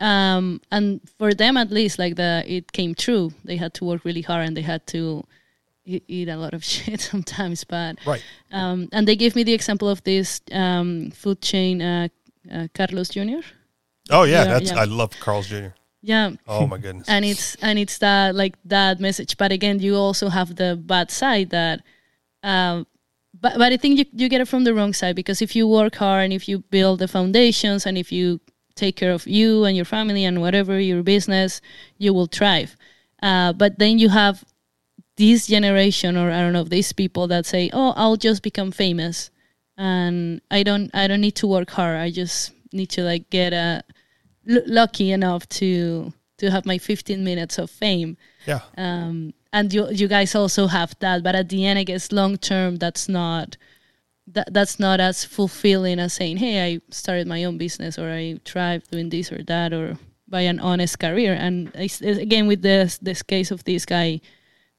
[0.00, 3.32] um and for them at least like the it came true.
[3.44, 5.24] They had to work really hard and they had to
[5.84, 8.24] eat a lot of shit sometimes but right.
[8.52, 12.08] um and they gave me the example of this um food chain uh,
[12.52, 13.42] uh carlos jr
[14.10, 14.80] oh yeah Yeah, that's yeah.
[14.80, 16.30] i love carl's jr Yeah.
[16.46, 17.08] Oh my goodness.
[17.08, 21.10] and it's and it's that like that message but again you also have the bad
[21.10, 21.80] side that
[22.42, 22.86] um
[23.38, 25.68] but but i think you, you get it from the wrong side because if you
[25.68, 28.40] work hard and if you build the foundations and if you
[28.74, 31.60] take care of you and your family and whatever your business
[31.98, 32.76] you will thrive
[33.22, 34.42] uh, but then you have
[35.16, 39.30] this generation or i don't know these people that say oh i'll just become famous
[39.76, 43.52] and i don't i don't need to work hard i just need to like get
[43.52, 43.82] a
[44.48, 48.16] l- lucky enough to to have my 15 minutes of fame.
[48.46, 48.60] Yeah.
[48.78, 52.38] um, and you you guys also have that but at the end i guess long
[52.38, 53.56] term that's not
[54.28, 58.38] that, that's not as fulfilling as saying hey i started my own business or i
[58.44, 59.98] thrive doing this or that or
[60.30, 61.34] by an honest career.
[61.34, 64.20] And it's, it's again with this this case of this guy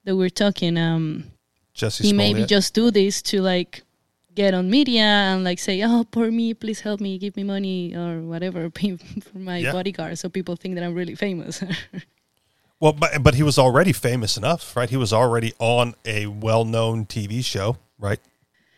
[0.06, 1.26] that we're talking um
[1.74, 3.84] Jesse he maybe just do this to like
[4.36, 7.94] get on media and like say oh poor me please help me give me money
[7.96, 9.72] or whatever pay for my Yeah.
[9.74, 11.64] bodyguard so people think that i'm really famous
[12.80, 14.90] Well, but but he was already famous enough, right?
[14.90, 18.20] He was already on a well-known TV show, right?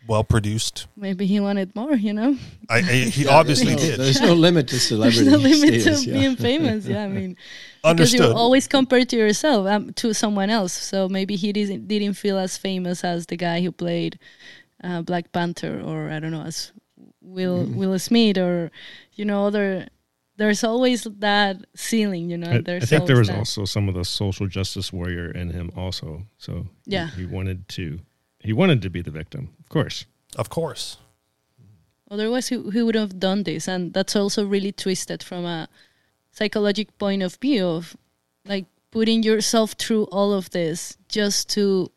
[0.06, 0.86] Well produced.
[0.94, 2.36] maybe he wanted more you know
[2.68, 3.98] I, I he obviously No, did.
[3.98, 6.18] There's no limit to celebrity There's no limit status, to yeah.
[6.20, 6.84] being famous.
[6.84, 7.36] Yeah, I mean,
[7.82, 7.96] Understood.
[7.96, 10.74] because you're always compared to yourself, um, to someone else.
[10.74, 14.18] So maybe he didn't didn't feel as famous as the guy who played
[14.84, 16.72] uh, Black Panther, or I don't know, as
[17.20, 17.78] Will Mm-hmm.
[17.78, 18.70] Will Smith, or
[19.14, 19.88] you know, other.
[20.36, 22.50] There's always that ceiling, you know.
[22.50, 23.38] I, I think there was that.
[23.38, 26.26] also some of the social justice warrior in him also.
[26.38, 27.10] So he- Yeah.
[27.16, 28.00] he, wanted to
[28.40, 30.06] he wanted to be the victim, of course.
[30.36, 30.98] Of course.
[32.10, 35.68] Otherwise, he, he would have done this, and that's also really twisted from a
[36.32, 37.96] psychological point of view of
[38.44, 41.90] like putting yourself through all of this just to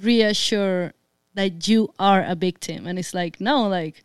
[0.00, 0.92] reassure
[1.34, 2.86] that you are a victim.
[2.86, 4.02] And it's like, no, like,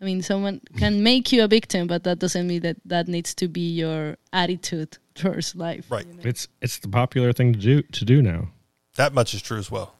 [0.00, 3.34] I mean, someone can make you a victim, but that doesn't mean that that needs
[3.36, 5.90] to be your attitude towards life.
[5.90, 6.06] Right.
[6.06, 6.22] you know?
[6.24, 8.48] It's it's the popular thing to do to do now.
[8.96, 9.94] That much is true as well.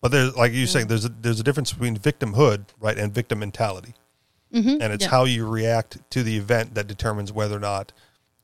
[0.00, 3.38] But there's like you saying, there's a there's a difference between victimhood, right, and victim
[3.38, 3.94] mentality.
[4.52, 4.82] Mm-hmm.
[4.82, 5.10] And it's yeah.
[5.10, 7.92] how you react to the event that determines whether or not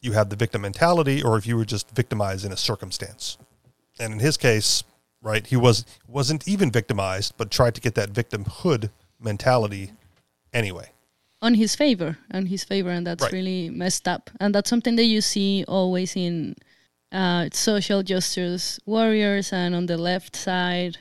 [0.01, 3.37] you have the victim mentality or if you were just victimized in a circumstance.
[4.01, 4.85] And in his case,
[5.23, 9.93] right, he was wasn't even victimized, but tried to get that victimhood mentality
[10.53, 10.91] anyway.
[11.41, 13.33] on his favor on his favor and that's Right.
[13.33, 14.29] really messed up.
[14.41, 16.57] And that's something that you see always in
[17.13, 20.99] uh, social justice warriors and on the left side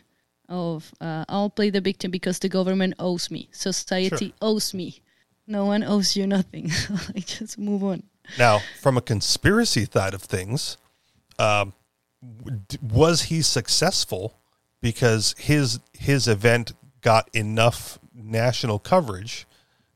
[0.48, 3.50] of uh, i'll play the victim because the government owes me.
[3.52, 5.02] Society owes me.
[5.48, 6.70] No one owes you nothing.
[7.14, 8.04] Like just move on.
[8.38, 10.78] Now, from a conspiracy side of things,
[11.40, 11.74] um,
[12.82, 14.40] was he successful
[14.82, 19.46] because his his event got enough national coverage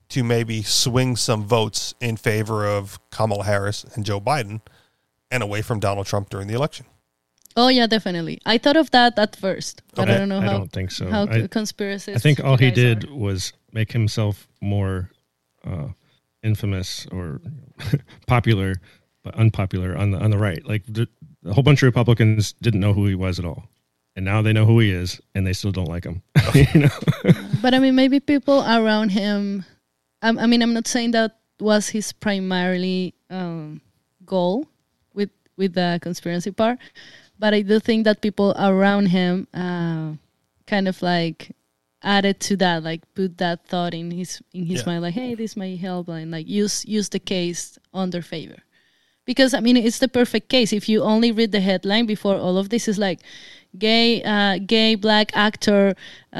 [0.10, 4.62] to maybe swing some votes in favor of Kamala Harris and Joe Biden
[5.32, 6.86] and away from Donald Trump during the election?
[7.58, 10.58] oh yeah definitely i thought of that at first but i don't know I how
[10.60, 11.10] don't think so.
[11.10, 13.14] how I- conspiracies I think all he did are.
[13.14, 15.10] was make himself more
[15.66, 15.90] uh,
[16.44, 17.42] infamous or
[18.28, 18.76] popular,
[19.22, 20.66] but unpopular on the on the right.
[20.66, 21.10] Like the,
[21.46, 23.64] a whole bunch of Republicans didn't know who he was at all,
[24.16, 26.22] and now they know who he is, and they still don't like him.
[26.54, 26.90] you know,
[27.62, 29.66] But I mean, maybe people around him.
[30.22, 33.82] I, I mean, I'm not saying that was his primarily um,
[34.26, 34.68] goal
[35.14, 36.80] with with the conspiracy part,
[37.40, 40.14] but I do think that people around him uh,
[40.68, 41.52] kind of like
[42.04, 44.86] added to that, like put that thought in his in his Yeah.
[44.88, 48.58] mind, like, hey, this might help, and like use use the case on their favor.
[49.32, 50.70] Because I mean, it's the perfect case.
[50.82, 53.20] If you only read the headline before all of this, is like
[53.88, 55.84] gay uh, gay black actor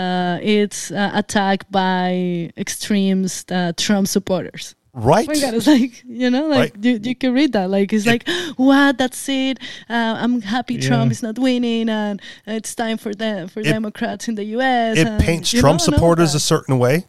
[0.01, 2.10] uh, it's uh, attacked by
[2.58, 4.75] extremes uh, Trump supporters.
[4.93, 5.25] Right.
[5.30, 6.84] Oh my god, it's like you know, like Right.
[6.86, 7.69] you, you can read that.
[7.69, 8.23] Like it's like,
[8.58, 8.97] what?
[8.97, 9.56] That's it.
[9.89, 11.12] Uh, I'm happy Trump Yeah.
[11.15, 14.97] is not winning, and it's time for them for It- Democrats in the U.S.
[14.97, 17.06] it and, paints Trump know, supporters a certain way,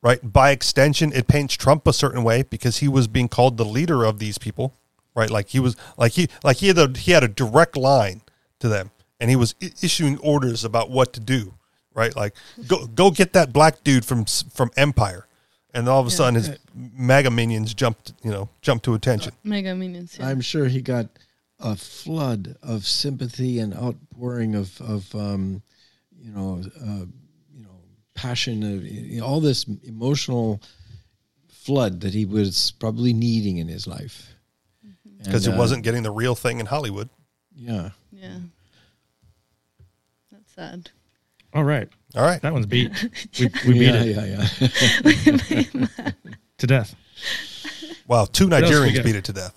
[0.00, 0.20] right?
[0.22, 4.00] By extension, it paints Trump a certain way because he was being called the leader
[4.10, 4.72] of these people,
[5.16, 5.30] right?
[5.30, 8.20] Like he was, like he, like he had a he had a direct line
[8.60, 11.54] to them, and he was I- issuing orders about what to do,
[11.94, 12.14] right?
[12.14, 12.36] Like
[12.68, 15.26] go go get that black dude from from Empire,
[15.74, 19.32] and all of a sudden his MAGA minions jumped, you know, jumped to attention.
[19.42, 20.16] mega minions.
[20.18, 20.28] Yeah.
[20.28, 21.08] I'm sure he got
[21.58, 25.62] a flood of sympathy and outpouring of of um,
[26.20, 27.06] you know uh,
[27.54, 27.80] you know
[28.14, 30.60] passion of you know, all this emotional
[31.48, 34.35] flood that he was probably needing in his life
[35.26, 37.08] because And, he uh, wasn't getting the real thing in Hollywood.
[37.54, 38.38] yeah yeah,
[40.32, 40.90] that's sad.
[41.54, 42.90] all right, All right, that one's beat.
[43.38, 44.26] We, we beat it yeah
[46.04, 46.10] yeah
[46.58, 46.94] to death.
[48.06, 49.54] wow, two else Nigerians beat it to death.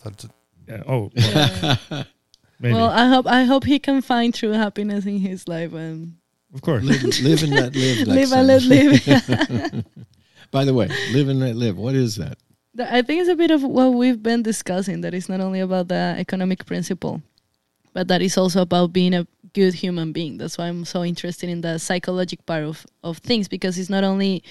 [0.67, 2.05] Yeah, oh, well,
[2.59, 2.73] maybe.
[2.75, 6.15] Well, I hope I hope he can find true happiness in his life and
[6.53, 6.83] of course.
[6.83, 8.07] live, live and let live.
[8.07, 9.85] live and let live.
[10.51, 11.77] By the way, live and let live.
[11.77, 12.37] What is that?
[12.79, 15.01] I think it's a bit of what we've been discussing.
[15.01, 17.21] That it's not only about the economic principle,
[17.93, 20.37] but that is also about being a good human being.
[20.37, 24.03] That's why I'm so interested in the psychological part of, of things because it's not
[24.03, 24.43] only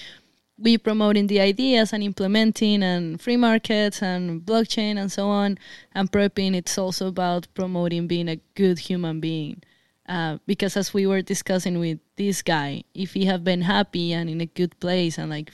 [0.57, 5.57] we promoting the ideas and implementing and free markets and blockchain and so on
[5.93, 6.55] and prepping.
[6.55, 9.63] It's also about promoting being a good human being.
[10.07, 14.29] Uh, because as we were discussing with this guy, if he had been happy and
[14.29, 15.51] in a good place and like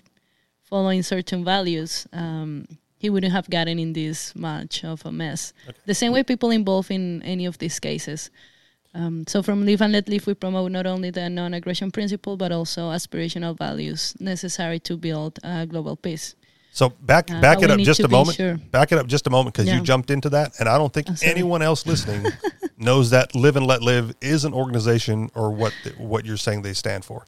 [0.75, 5.53] following certain values, um, he wouldn't have gotten in this much of a mess.
[5.85, 8.29] The same way people involved in any of these cases.
[8.93, 12.51] Um, so from Live and Let Live, we promote not only the non-aggression principle, but
[12.51, 16.35] also aspirational values necessary to build uh, global peace.
[16.71, 18.35] So back Uh, back it up just a moment.
[18.35, 18.55] sure.
[18.77, 19.77] Back it up just a moment because Yeah.
[19.77, 22.21] you jumped into that, and I don't think anyone else listening
[22.77, 26.73] knows that Live and Let Live is an organization or what what you're saying they
[26.73, 27.19] stand for.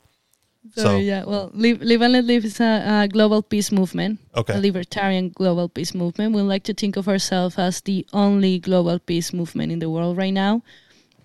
[0.75, 4.19] So, So- yeah, well, Live, Live and Let Live is a, a global peace movement,
[4.35, 4.53] Okay.
[4.53, 6.35] a libertarian global peace movement.
[6.35, 10.17] We like to think of ourselves as the only global peace movement in the world
[10.17, 10.61] right now.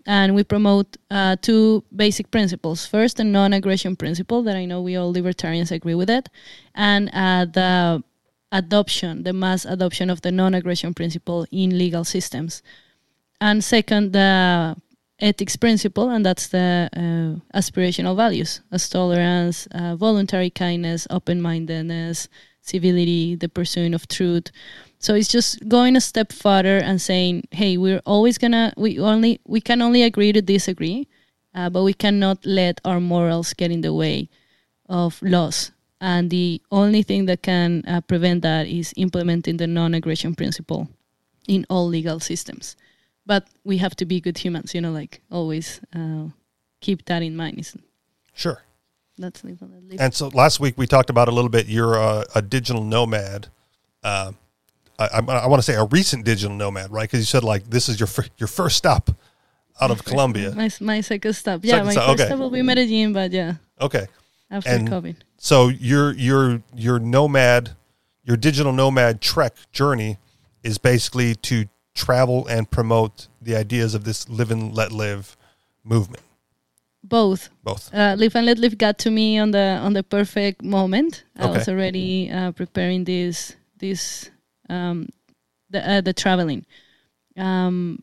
[0.07, 2.87] And we promote uh, two basic principles.
[2.87, 6.29] First, the non-aggression principle that I know we all libertarians agree with it,
[6.75, 8.03] and uh, the
[8.51, 12.63] adoption, the mass adoption of the non-aggression principle in legal systems.
[13.41, 14.77] And second, the
[15.23, 22.29] ethics principle, and that's the uh, aspirational values as tolerance, uh, voluntary kindness, open mindedness,
[22.61, 24.51] civility, the pursuing of truth.
[24.99, 29.41] So it's just going a step further and saying, hey, we're always gonna, we only,
[29.47, 31.09] we can only agree to disagree,
[31.55, 34.29] uh, but we cannot let our morals get in the way
[34.89, 35.71] of laws.
[36.01, 40.89] And the only thing that can uh, prevent that is implementing the non aggression principle
[41.47, 42.77] in all legal systems
[43.27, 46.27] but we have to be good humans you know like always uh,
[46.81, 47.77] keep that in mind It's-
[48.35, 48.63] Sure.
[49.19, 49.61] that's and.
[50.01, 51.67] And so last week we talked about a little bit.
[51.69, 53.49] You're a, a digital nomad.
[54.03, 54.33] Uh,
[54.99, 57.03] I, I, I want to say a recent digital nomad, right?
[57.09, 59.11] Because you said like this is your fir- your first stop
[59.81, 60.53] out of Colombia.
[60.55, 62.27] my, my second stop yeah Second my stop, first okay.
[62.29, 64.07] stop will be medellin but yeah Okay.
[64.51, 67.77] after And- covid So your your your nomad,
[68.25, 70.17] your digital nomad trek journey
[70.63, 75.37] is basically to travel and promote the ideas of this live and let live
[75.85, 76.23] movement.
[77.05, 77.93] both Both.
[77.93, 81.45] uh, live and let live got to me on the on the perfect moment i
[81.45, 81.53] Okay.
[81.59, 84.31] was already uh, preparing this this
[84.71, 85.09] um
[85.71, 86.65] the uh, the traveling
[87.37, 87.99] um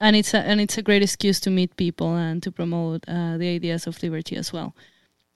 [0.00, 3.36] and it's a and it's a great excuse to meet people and to promote uh,
[3.38, 4.74] the ideas of liberty as well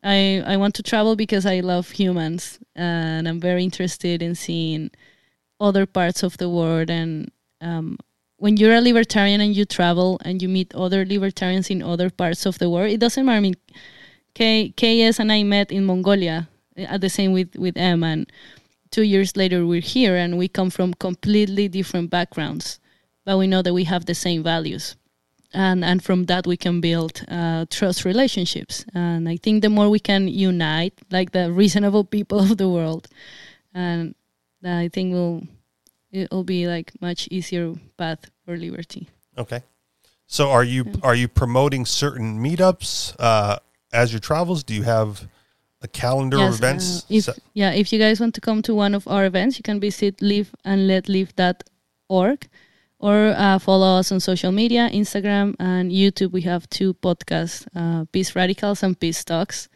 [0.04, 4.92] I, I want to travel because I love humans and I'm very interested in seeing
[5.58, 6.88] other parts of the world.
[6.88, 7.98] And um,
[8.36, 12.46] when you're a libertarian and you travel and you meet other libertarians in other parts
[12.46, 13.36] of the world, it doesn't matter.
[13.36, 13.56] I mean,
[14.34, 18.04] K, KS and I met in Mongolia at the same with, with M.
[18.04, 18.30] And
[18.90, 22.78] two years later, we're here and we come from completely different backgrounds,
[23.24, 24.94] but we know that we have the same values
[25.54, 29.88] and and from that we can build uh, trust relationships and i think the more
[29.88, 33.08] we can unite like the reasonable people of the world
[33.74, 34.14] and
[34.64, 35.42] i think will
[36.10, 39.62] it'll be like much easier path for liberty Okay.
[40.26, 43.58] So are you are you promoting certain meetups uh,
[43.92, 44.62] as your travels?
[44.64, 45.26] Do you have
[45.80, 47.04] a calendar of events?
[47.04, 49.58] uh, if set- yeah if you guys want to come to one of our events
[49.58, 52.48] you can visit live and let live.org
[52.98, 58.04] or uh, follow us on social media instagram and youtube we have two podcasts uh,
[58.10, 59.68] peace radicals and peace talks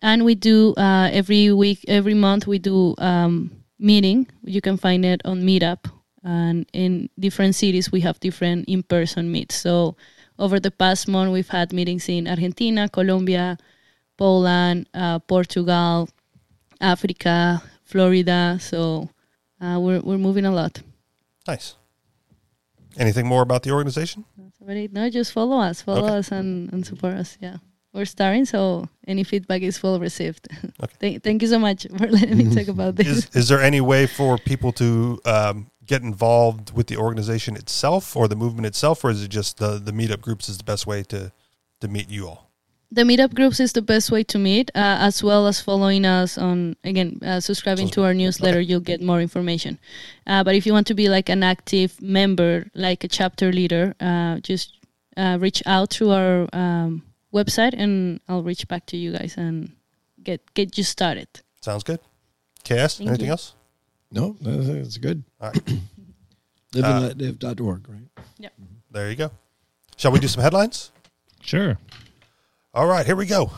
[0.00, 5.04] and we do uh, every week every month we do um, meeting you can find
[5.04, 5.90] it on meetup
[6.22, 9.96] and in different cities we have different in-person meets so
[10.38, 13.58] over the past month we've had meetings in argentina colombia
[14.16, 16.08] poland uh, portugal
[16.80, 19.08] africa florida so
[19.60, 20.80] uh, we're, we're moving a lot
[21.46, 21.74] nice.
[22.96, 24.24] Anything more about the organization?
[24.60, 26.16] No, just follow us, follow Okay.
[26.18, 27.36] us, and, and support us.
[27.40, 27.56] Yeah,
[27.94, 30.48] we're starting, so any feedback is well received.
[30.82, 30.96] Okay.
[31.00, 33.06] thank, thank you so much for letting me talk about this.
[33.06, 38.16] Is is there any way for people to um, get involved with the organization itself
[38.16, 40.86] or the movement itself, or is it just the the meetup groups is the best
[40.86, 41.32] way to
[41.80, 42.50] to meet you all?
[42.94, 46.38] the meetup groups is the best way to meet, uh, as well as following us
[46.38, 48.60] on again uh, subscribing to our newsletter.
[48.60, 49.78] You'll get more information.
[50.26, 53.94] Uh, but if you want to be like an active member, like a chapter leader,
[54.00, 54.78] uh, just
[55.16, 57.02] uh, reach out through our um,
[57.34, 59.72] website, and I'll reach back to you guys and
[60.22, 61.28] get get you started.
[61.60, 62.00] Sounds good.
[62.64, 63.32] KS, Thank anything you.
[63.32, 63.54] else?
[64.10, 65.24] No, that's that's good.
[65.40, 65.62] All right.
[66.74, 68.24] Live and uh, let live.org, right?
[68.38, 68.52] Yep.
[68.90, 69.30] There you go.
[69.96, 70.90] Shall we do some headlines?
[71.40, 71.78] Sure.
[72.72, 73.52] All right, here we go.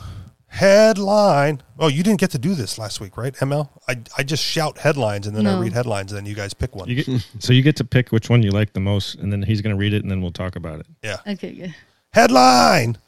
[0.48, 1.62] Headline.
[1.78, 3.70] Oh, you didn't get to do this last week, right, ML?
[3.88, 6.74] I, I just shout headlines and then I read headlines and then you guys pick
[6.76, 6.88] one.
[6.88, 9.42] You get, so you get to pick which one you like the most, and then
[9.42, 10.86] he's going to read it, and then we'll talk about it.
[11.02, 11.16] yeah.
[11.26, 11.74] Okay, good.
[12.12, 12.98] Headline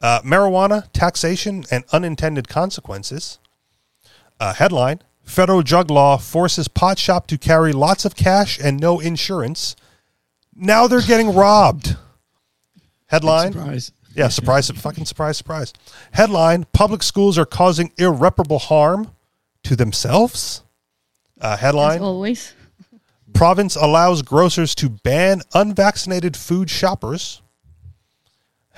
[0.00, 3.38] uh, Marijuana, taxation, and unintended consequences.
[4.38, 8.98] Uh, headline Federal drug law forces pot shop to carry lots of cash and no
[8.98, 9.76] insurance.
[10.56, 11.96] Now they're getting robbed.
[13.06, 13.92] Headline Surprise.
[14.16, 15.72] Yeah, surprise, fucking surprise, surprise.
[16.10, 19.12] Headline Public schools are causing irreparable harm
[19.62, 20.64] to themselves.
[21.40, 22.52] Uh, As headline always.
[23.32, 27.39] Province allows grocers to ban unvaccinated food shoppers.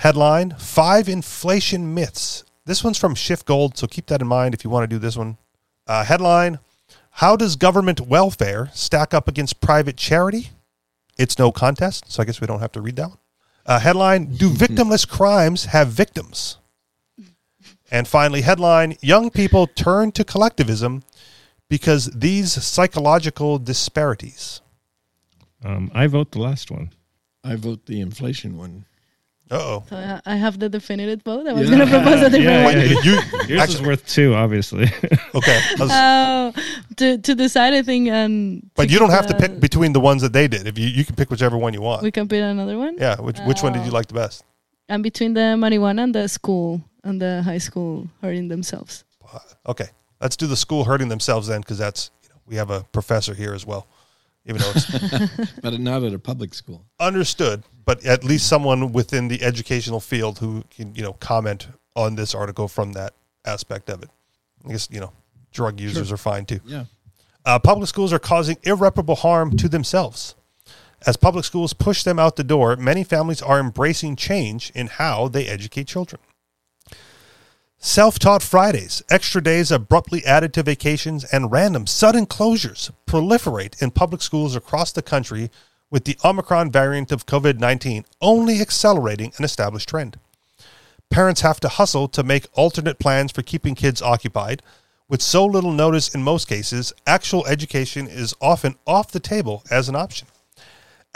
[0.03, 2.43] Headline Five inflation myths.
[2.65, 4.99] This one's from Schiff Gold, so keep that in mind if you want to do
[4.99, 5.39] this one.
[5.87, 6.59] Uh, headline
[7.23, 10.51] How does government welfare stack up against private charity?
[11.17, 13.19] It's no contest, so I guess we don't have to read that one.
[13.65, 16.57] Uh, headline Do victimless crimes have victims?
[17.89, 21.05] And finally, headline Young people turn to collectivism
[21.69, 24.63] because these psychological disparities.
[25.65, 26.91] Um, I vote the last one.
[27.45, 28.87] I vote the inflation one.
[29.53, 29.85] Uh oh.
[29.91, 31.47] So I- I have the definitive vote.
[31.47, 31.77] I was Yeah.
[31.77, 32.75] going to propose a different Yeah, one.
[32.75, 34.85] yeah, Wait, you, Yours is actually, worth two, obviously.
[35.39, 35.59] okay.
[35.79, 36.53] I was- Oh,
[37.01, 38.35] to to decide, I think, and
[38.75, 40.67] but you don't have to uh, pick between the ones that they did.
[40.67, 42.03] If you, you can pick whichever one you want.
[42.03, 42.95] We can pick another one.
[42.99, 43.21] yeah.
[43.21, 44.43] Which which one did you like the best?
[44.89, 49.05] And between the marijuana and the school and the high school hurting themselves.
[49.67, 49.89] Okay.
[50.21, 53.35] Let's do the school hurting themselves then, because that's you know we have a professor
[53.35, 53.87] here as well,
[54.45, 56.85] even though it's But not at a public school.
[57.01, 57.63] understood.
[57.85, 62.35] But at least someone within the educational field who can you know comment on this
[62.35, 63.15] article from that
[63.45, 64.11] aspect of it.
[64.67, 65.13] I guess you know
[65.53, 66.61] drug users are fine too.
[66.65, 66.85] Yeah.
[67.45, 70.37] Uh, public schools are causing irreparable harm to themselves.
[71.05, 75.27] As public schools push them out the door, many families are embracing change in how
[75.27, 76.23] they educate children.
[77.85, 83.91] Self taught Fridays, extra days abruptly added to vacations, and random sudden closures proliferate in
[83.91, 85.51] public schools across the country,
[85.91, 90.21] with the Omicron variant of COVID 19 only accelerating an established trend.
[91.11, 94.63] Parents have to hustle to make alternate plans for keeping kids occupied.
[95.09, 99.89] With so little notice in most cases, actual education is often off the table as
[99.89, 100.29] an option.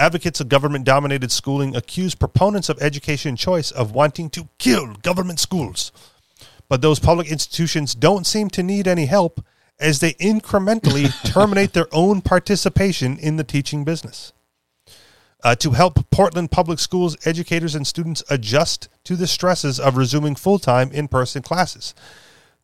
[0.01, 5.39] Advocates of government dominated schooling accuse proponents of education choice of wanting to kill government
[5.39, 5.93] schools.
[6.69, 9.45] But those public institutions don't seem to need any help
[9.79, 14.33] as they incrementally terminate their own participation in the teaching business.
[15.45, 20.35] Uh, to help Portland Public Schools educators and students adjust to the stresses of resuming
[20.35, 21.95] full time in person classes.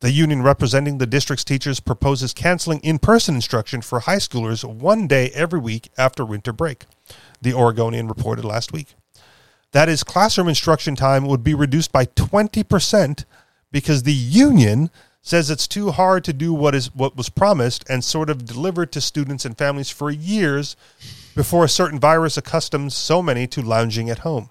[0.01, 5.07] The union representing the district's teachers proposes canceling in person instruction for high schoolers one
[5.07, 6.87] day every week after winter break,
[7.41, 8.95] the Oregonian reported last week.
[9.71, 13.25] That is, classroom instruction time would be reduced by 20%
[13.73, 14.91] because the union
[15.23, 18.93] says it's too hard to do what is what was promised and sort of delivered
[18.93, 20.77] to students and families for years
[21.35, 24.51] before a certain virus accustoms so many to lounging at home.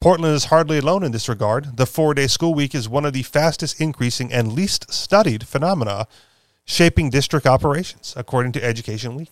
[0.00, 1.76] Portland is hardly alone in this regard.
[1.76, 6.06] The four day school week is one of the fastest increasing and least studied phenomena
[6.64, 9.30] shaping district operations, according to Education Week.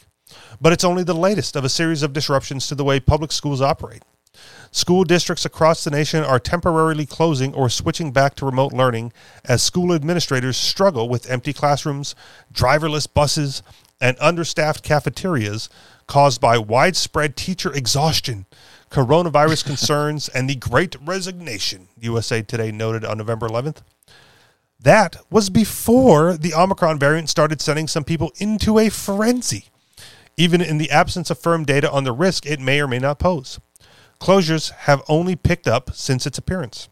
[0.60, 3.60] But it's only the latest of a series of disruptions to the way public schools
[3.60, 4.02] operate.
[4.72, 9.12] School districts across the nation are temporarily closing or switching back to remote learning
[9.44, 12.14] as school administrators struggle with empty classrooms,
[12.52, 13.64] driverless buses,
[14.00, 15.68] and understaffed cafeterias
[16.06, 18.46] caused by widespread teacher exhaustion,
[18.90, 23.78] coronavirus concerns, and the great resignation, USA Today noted on November 11th.
[24.78, 29.66] That was before the Omicron variant started sending some people into a frenzy,
[30.36, 33.18] even in the absence of firm data on the risk it may or may not
[33.18, 33.58] pose.
[34.20, 36.88] Closures have only picked up since its appearance.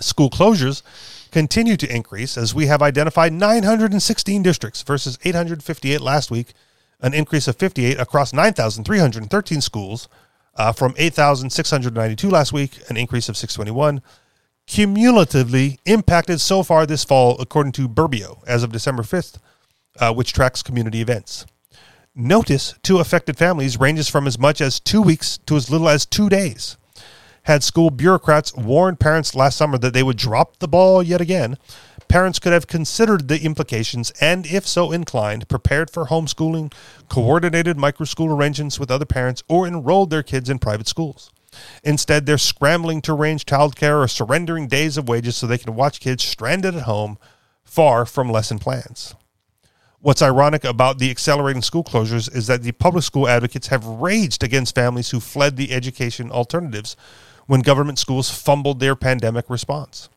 [0.00, 0.82] School closures
[1.30, 6.52] continue to increase as we have identified 916 districts versus 858 last week,
[7.00, 10.08] an increase of 58 across 9,313 schools
[10.56, 14.00] uh, from 8,692 last week, an increase of 621
[14.66, 19.38] cumulatively impacted so far this fall, according to Burbio, as of December 5th,
[20.00, 21.46] uh, which tracks community events.
[22.16, 26.06] Notice to affected families ranges from as much as two weeks to as little as
[26.06, 26.76] two days.
[27.42, 31.58] Had school bureaucrats warned parents last summer that they would drop the ball yet again,
[32.06, 36.72] parents could have considered the implications and, if so inclined, prepared for homeschooling,
[37.08, 41.32] coordinated microschool arrangements with other parents, or enrolled their kids in private schools.
[41.82, 45.98] Instead, they're scrambling to arrange childcare or surrendering days of wages so they can watch
[45.98, 47.18] kids stranded at home,
[47.64, 49.16] far from lesson plans.
[50.04, 54.42] What's ironic about the accelerating school closures is that the public school advocates have raged
[54.42, 56.94] against families who fled the education alternatives
[57.46, 60.10] when government schools fumbled their pandemic response.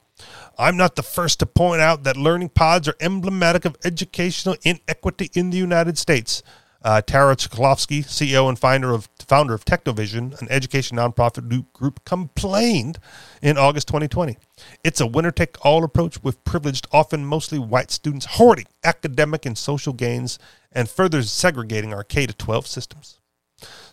[0.60, 5.32] I'm not the first to point out that learning pods are emblematic of educational inequity
[5.34, 6.44] in the United States.
[6.88, 12.98] Uh, Tara Chklovski, CEO and founder of founder of Technovation, an education nonprofit group, complained
[13.42, 14.38] in August 2020.
[14.86, 19.58] It's a winner take all approach with privileged, often mostly white students hoarding academic and
[19.58, 20.40] social gains
[20.72, 23.20] and further segregating our K 12 systems.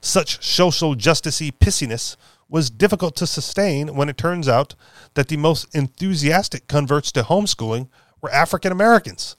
[0.01, 2.15] Such social justicey pissiness
[2.49, 4.77] was difficult to sustain when it turns out
[5.15, 7.89] that the most enthusiastic converts to homeschooling
[8.23, 9.35] were African Americans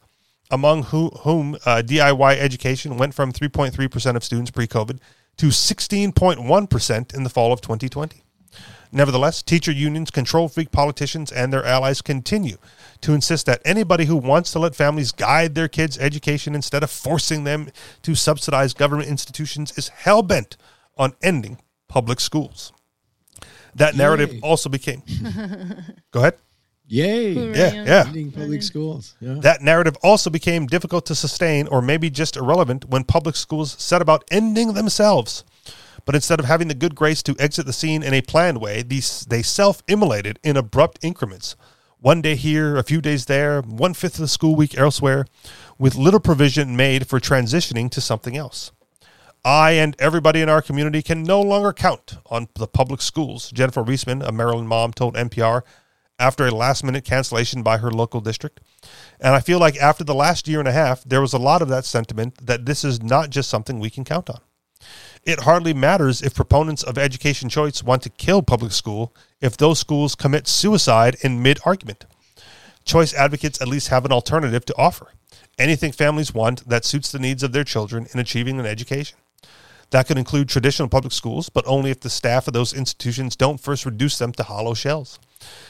[0.52, 5.00] among who, whom uh, DIY education went from 3.3% of students pre COVID
[5.38, 8.24] to 16.1% in the fall of 2020.
[8.92, 12.58] Nevertheless, teacher unions, control freak politicians, and their allies continue
[13.02, 16.90] to insist that anybody who wants to let families guide their kids' education instead of
[16.90, 17.70] forcing them
[18.04, 20.56] to subsidize government institutions is hell bent
[20.98, 21.58] on ending
[21.90, 22.72] public schools.
[23.76, 24.40] That narrative Yay.
[24.40, 25.04] also became.
[26.12, 26.38] Go ahead.
[26.88, 27.34] Yay!
[27.34, 28.04] Yeah, yeah.
[28.08, 29.16] Ending public schools.
[29.20, 29.36] Yeah.
[29.40, 34.02] That narrative also became difficult to sustain or maybe just irrelevant when public schools set
[34.02, 35.44] about ending themselves.
[36.06, 38.84] But instead of having the good grace to exit the scene in a planned way,
[38.84, 41.56] these, they self immolated in abrupt increments.
[42.00, 45.26] One day here, a few days there, one fifth of the school week elsewhere,
[45.80, 48.72] with little provision made for transitioning to something else.
[49.44, 53.84] I and everybody in our community can no longer count on the public schools, Jennifer
[53.84, 55.64] Reisman, a Maryland mom, told NPR
[56.18, 58.62] after a last minute cancellation by her local district.
[59.20, 61.62] And I feel like after the last year and a half, there was a lot
[61.62, 64.40] of that sentiment that this is not just something we can count on.
[65.24, 69.80] It hardly matters if proponents of education choice want to kill public school if those
[69.80, 72.06] schools commit suicide in mid argument.
[72.84, 75.10] Choice advocates at least have an alternative to offer
[75.58, 79.18] anything families want that suits the needs of their children in achieving an education.
[79.92, 83.60] That could include traditional public schools, but only if the staff of those institutions don't
[83.60, 85.20] first reduce them to hollow shells.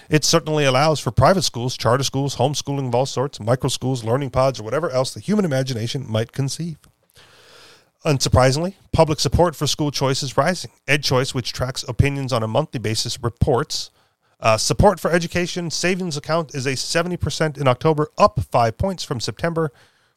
[0.10, 4.30] It certainly allows for private schools, charter schools, homeschooling of all sorts, micro schools, learning
[4.30, 6.78] pods, or whatever else the human imagination might conceive.
[8.06, 10.72] Unsurprisingly, public support for school choice is rising.
[10.88, 13.90] EdChoice, which tracks opinions on a monthly basis, reports
[14.40, 19.20] uh, support for education savings account is a 70% in October, up five points from
[19.20, 19.72] September.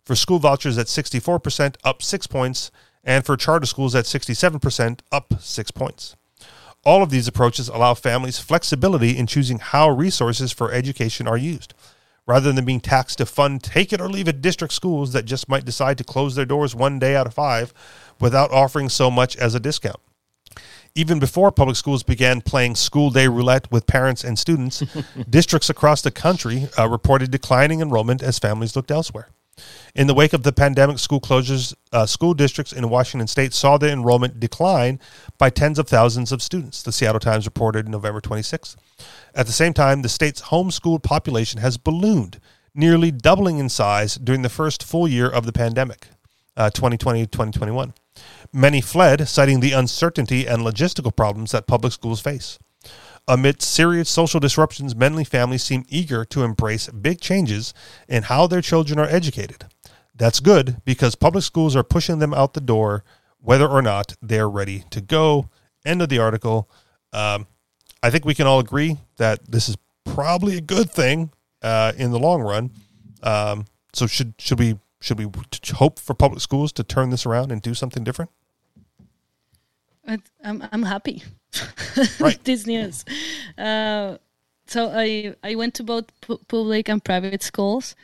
[0.05, 2.71] For school vouchers at 64%, up six points.
[3.05, 6.17] And for charter schools at 67%, up six points.
[6.89, 11.74] All of these approaches allow families flexibility in choosing how resources for education are used.
[12.26, 15.51] Rather than being taxed to fund take it or leave it district schools that just
[15.51, 17.74] might decide to close their doors one day out of five
[18.18, 20.01] without offering so much as a discount.
[20.95, 24.82] Even before public schools began playing school day roulette with parents and students,
[25.28, 29.28] districts across the country uh, reported declining enrollment as families looked elsewhere.
[29.95, 33.79] In the wake of the pandemic school closures, uh, school districts in Washington state saw
[33.79, 35.01] their enrollment decline
[35.39, 38.77] by tens of thousands of students, the Seattle Times reported November 26th.
[39.35, 42.41] At the same time, the state's homeschooled population has ballooned,
[42.75, 46.09] nearly doubling in size during the first full year of the pandemic,
[46.57, 47.95] uh, 2020 2021.
[48.53, 52.59] Many fled, citing the uncertainty and logistical problems that public schools face.
[53.31, 57.74] Amid serious social disruptions, many families seem eager to embrace big changes
[58.09, 59.66] in how their children are educated.
[60.14, 63.05] That's good because public schools are pushing them out the door,
[63.39, 65.51] whether or not they're ready to go.
[65.85, 66.70] End of the article.
[67.12, 67.47] Um,
[68.03, 72.12] I think we can all agree that this is probably a good thing uh, in
[72.12, 72.70] the long run.
[73.22, 75.26] Um, so should should we should we
[75.74, 78.31] hope for public schools to turn this around and do something different?
[80.43, 81.24] I'm I'm happy
[82.21, 82.67] Right.
[82.67, 83.05] news.
[83.57, 84.19] Uh,
[84.67, 87.97] so I I went to both pu- public and private schools,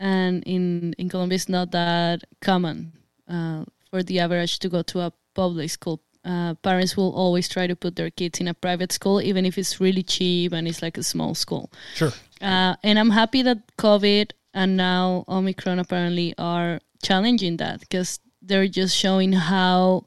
[0.00, 2.92] and in in Colombia it's not that common
[3.28, 6.00] uh, for the average to go to a public school.
[6.24, 9.56] Uh, parents will always try to put their kids in a private school, even if
[9.56, 11.70] it's really cheap and it's like a small school.
[11.94, 12.12] Sure.
[12.42, 18.68] Uh, and I'm happy that COVID and now Omicron apparently are challenging that because they're
[18.68, 20.04] just showing how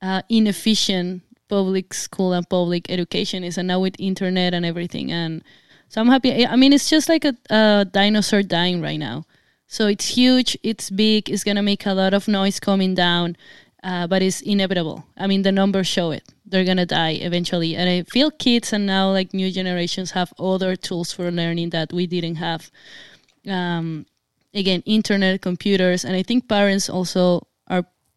[0.00, 5.12] uh, inefficient public school and public education is, and now with internet and everything.
[5.12, 5.44] And
[5.90, 6.46] so I'm happy.
[6.46, 9.26] I mean, it's just like a, a dinosaur dying right now.
[9.66, 13.36] So it's huge, it's big, it's gonna make a lot of noise coming down,
[13.84, 15.04] uh, but it's inevitable.
[15.18, 16.24] I mean, the numbers show it.
[16.46, 20.74] They're gonna die eventually, and I feel kids and now like new generations have other
[20.76, 22.70] tools for learning that we didn't have.
[23.46, 24.06] Um,
[24.54, 27.46] again, internet, computers, and I think parents also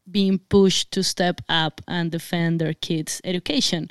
[0.09, 3.89] being pushed to step up and defend their kids' education.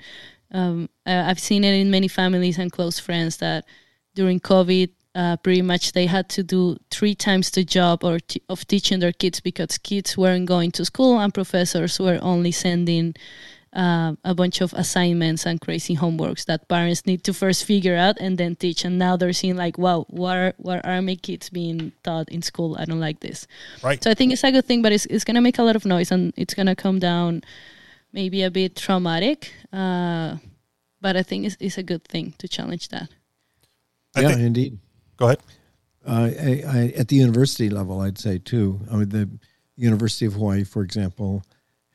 [0.52, 3.64] Um, I- I've seen it in many families and close friends that
[4.14, 8.42] during COVID, uh, pretty much they had to do three times the job or t-
[8.48, 13.14] of teaching their kids because kids weren't going to school and professors were only sending
[13.74, 18.16] uh, a bunch of assignments and crazy homeworks that parents need to first figure out
[18.20, 18.84] and then teach.
[18.84, 22.42] And now they're seeing like, wow, what are, what are my kids being taught in
[22.42, 22.76] school?
[22.78, 23.46] I don't like this.
[23.82, 24.02] Right.
[24.02, 25.76] So I think it's a good thing, but it's, it's going to make a lot
[25.76, 27.42] of noise and it's going to come down
[28.12, 29.52] maybe a bit traumatic.
[29.72, 30.36] Uh,
[31.00, 33.08] but I think it's, it's a good thing to challenge that.
[34.14, 34.78] I yeah, think- indeed.
[35.16, 35.40] Go ahead.
[36.06, 38.80] Uh, I, I, at the university level, I'd say too.
[38.92, 39.28] I mean, the
[39.76, 41.42] University of Hawaii, for example,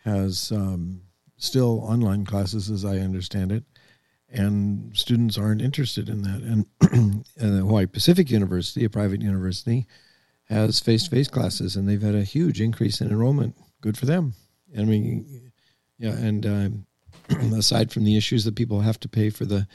[0.04, 1.02] has um,
[1.40, 3.64] still online classes, as I understand it,
[4.30, 6.42] and students aren't interested in that.
[6.42, 6.66] And,
[7.38, 9.88] and Hawaii Pacific University, a private university,
[10.44, 13.56] has face-to-face classes, and they've had a huge increase in enrollment.
[13.82, 14.34] Good for them.
[14.78, 15.52] I mean,
[15.98, 16.86] yeah, and um,
[17.58, 19.68] aside from the issues that people have to pay for the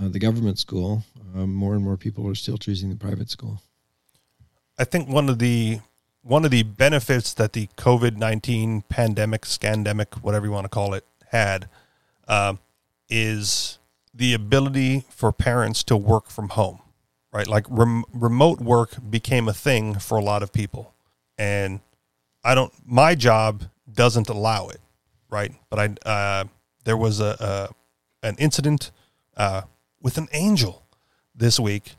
[0.00, 1.02] uh, the government school,
[1.34, 3.60] um, more and more people are still choosing the private school.
[4.78, 5.80] I think one of the
[6.22, 10.94] one of the benefits that the COVID nineteen pandemic, scandemic, whatever you want to call
[10.94, 11.68] it, had
[12.28, 12.54] uh,
[13.08, 13.78] is
[14.14, 16.80] the ability for parents to work from home.
[17.32, 20.94] Right, like rem- remote work became a thing for a lot of people,
[21.38, 21.80] and
[22.42, 22.72] I don't.
[22.84, 24.80] My job doesn't allow it.
[25.30, 26.44] Right, but I uh,
[26.84, 27.36] there was a,
[28.22, 28.90] a an incident
[29.36, 29.62] uh,
[30.02, 30.82] with an angel
[31.34, 31.92] this week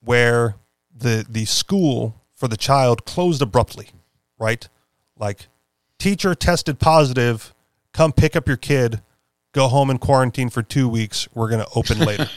[0.00, 0.54] where
[0.96, 3.88] the the school for the child closed abruptly,
[4.38, 4.68] right?
[5.18, 5.48] Like
[5.98, 7.52] teacher tested positive,
[7.92, 9.00] come pick up your kid,
[9.52, 12.28] go home and quarantine for 2 weeks, we're going to open later.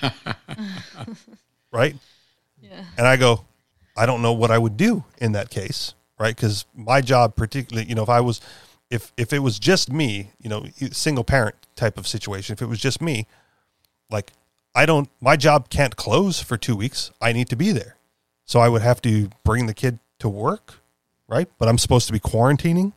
[1.71, 1.95] right?
[2.61, 2.85] Yeah.
[2.97, 3.45] And I go,
[3.97, 6.35] I don't know what I would do in that case, right?
[6.35, 8.39] Cuz my job particularly, you know, if I was
[8.89, 12.67] if if it was just me, you know, single parent type of situation, if it
[12.67, 13.27] was just me,
[14.09, 14.31] like
[14.73, 17.11] I don't my job can't close for 2 weeks.
[17.21, 17.97] I need to be there.
[18.49, 20.79] So I would have to bring the kid to work,
[21.27, 21.47] right?
[21.59, 22.93] But I'm supposed to be quarantining.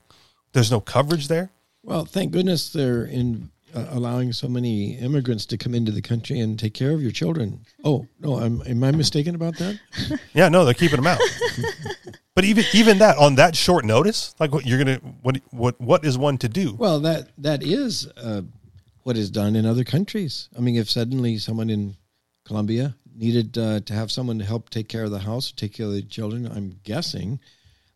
[0.54, 1.50] There's no coverage there.
[1.82, 6.40] Well, thank goodness they're in uh, allowing so many immigrants to come into the country
[6.40, 7.66] and take care of your children.
[7.84, 9.78] Oh no, am, am I mistaken about that?
[10.32, 11.20] Yeah, no, they're keeping them out.
[12.34, 16.02] but even even that on that short notice, like what you're gonna what what what
[16.06, 16.74] is one to do?
[16.76, 18.40] Well, that that is uh,
[19.02, 20.48] what is done in other countries.
[20.56, 21.96] I mean, if suddenly someone in
[22.46, 25.86] Colombia needed uh, to have someone to help take care of the house, take care
[25.86, 27.40] of the children, I'm guessing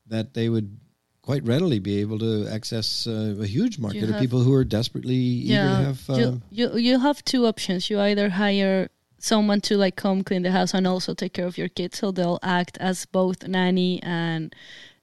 [0.06, 0.78] that they would
[1.22, 4.64] quite readily be able to access uh, a huge market of have- people who are
[4.64, 6.02] desperately eager to have.
[6.08, 7.90] you, um, you you have two options.
[7.90, 8.88] You either hire
[9.18, 12.12] someone to like come clean the house and also take care of your kids, so
[12.12, 14.54] they'll act as both nanny and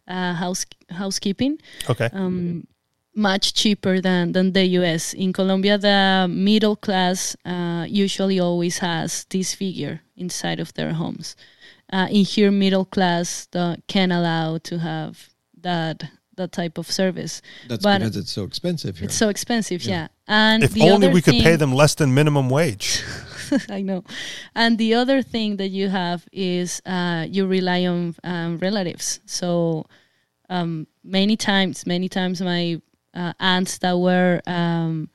[0.08, 1.60] uh, house housekeeping.
[1.90, 2.10] Okay.
[2.14, 2.68] Um,
[3.16, 5.14] much cheaper than than the U.S.
[5.14, 11.36] In Colombia, the middle class uh, usually always has this figure inside of their homes.
[11.92, 15.30] Uh, in here, middle class uh, can allow to have
[15.62, 16.04] that
[16.36, 17.42] that type of service.
[17.68, 19.06] that's but- because it's so expensive here.
[19.06, 19.94] It's so expensive, Yeah.
[19.94, 20.08] yeah.
[20.28, 23.04] And if the only other we could pay them less than minimum wage.
[23.70, 24.04] I know.
[24.56, 29.20] And the other thing that you have is uh, you rely on um, relatives.
[29.26, 29.86] So
[30.50, 32.82] um, many times, many times, my
[33.14, 35.10] uh, aunts that were um,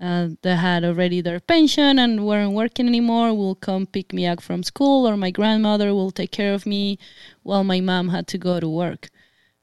[0.00, 4.40] uh, that had already their pension and weren't working anymore will come pick me up
[4.40, 6.98] from school, or my grandmother will take care of me
[7.42, 9.08] while my mom had to go to work.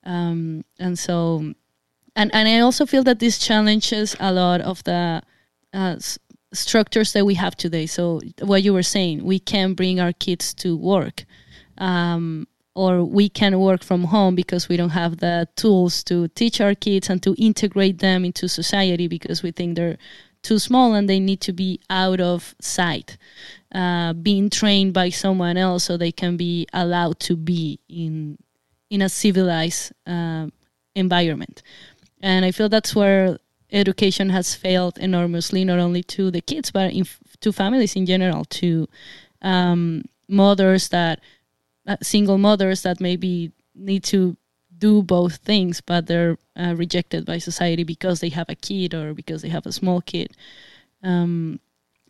[0.03, 1.53] Um, and so,
[2.15, 5.21] and and I also feel that this challenges a lot of the
[5.73, 6.19] uh, s-
[6.53, 7.85] structures that we have today.
[7.85, 11.25] So what you were saying, we can bring our kids to work,
[11.77, 16.59] um, or we can work from home because we don't have the tools to teach
[16.59, 19.97] our kids and to integrate them into society because we think they're
[20.43, 23.17] too small and they need to be out of sight,
[23.73, 28.37] uh, being trained by someone else so they can be allowed to be in
[28.91, 30.45] in a civilized uh,
[30.93, 31.63] environment.
[32.21, 33.39] And I feel that's where
[33.71, 37.05] education has failed enormously, not only to the kids, but in,
[37.41, 38.87] to families in general, to
[39.41, 41.19] um, mothers that,
[41.87, 44.37] uh, single mothers that maybe need to
[44.77, 49.13] do both things, but they're uh, rejected by society because they have a kid or
[49.13, 50.35] because they have a small kid.
[51.03, 51.59] Um,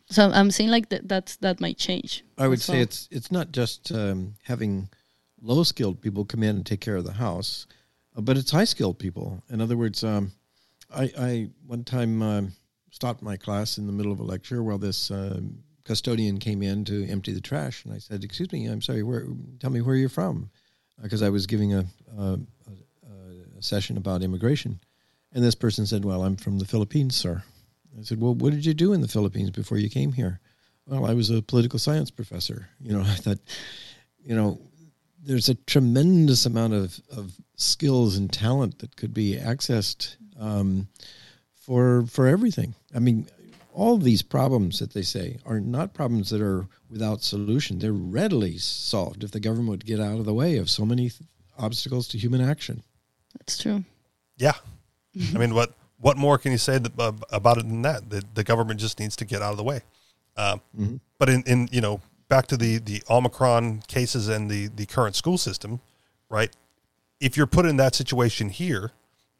[0.08, 2.24] so I'm saying like that that's that might change.
[2.38, 2.82] I would say well.
[2.82, 4.88] it's it's not just um, having
[5.40, 7.66] low skilled people come in and take care of the house,
[8.16, 9.42] uh, but it's high skilled people.
[9.50, 10.32] In other words, um,
[10.94, 12.52] I, I one time um,
[12.90, 16.84] stopped my class in the middle of a lecture while this um, custodian came in
[16.84, 19.02] to empty the trash, and I said, "Excuse me, I'm sorry.
[19.02, 19.26] Where?
[19.60, 20.50] Tell me where you're from,"
[21.00, 21.86] because I was giving a,
[22.18, 24.80] a, a, a session about immigration,
[25.32, 27.42] and this person said, "Well, I'm from the Philippines, sir."
[27.98, 30.40] I said, "Well, what did you do in the Philippines before you came here?"
[30.86, 32.68] Well, I was a political science professor.
[32.80, 33.38] You know, I thought,
[34.22, 34.60] you know,
[35.22, 40.88] there's a tremendous amount of, of skills and talent that could be accessed um,
[41.54, 42.74] for for everything.
[42.94, 43.28] I mean,
[43.76, 47.78] all these problems that they say are not problems that are without solution.
[47.78, 51.10] They're readily solved if the government would get out of the way of so many
[51.10, 51.20] th-
[51.58, 52.82] obstacles to human action.
[53.38, 53.84] That's true.
[54.38, 54.54] Yeah,
[55.34, 58.08] I mean, what what more can you say that, uh, about it than that?
[58.08, 59.80] The, the government just needs to get out of the way.
[60.36, 64.86] Um, But in, in you know back to the the Omicron cases and the the
[64.86, 65.80] current school system,
[66.30, 66.50] right?
[67.20, 68.92] If you're put in that situation here,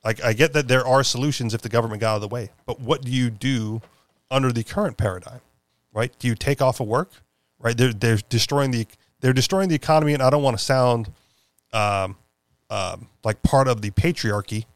[0.04, 2.50] like I get that there are solutions if the government got out of the way,
[2.66, 3.80] but what do you do
[4.30, 5.40] under the current paradigm,
[5.92, 6.12] right?
[6.18, 7.10] Do you take off of work,
[7.58, 7.76] right?
[7.76, 8.86] They're they're destroying the
[9.20, 11.10] they're destroying the economy, and I don't want to sound
[11.72, 12.16] um,
[12.70, 14.66] um, like part of the patriarchy,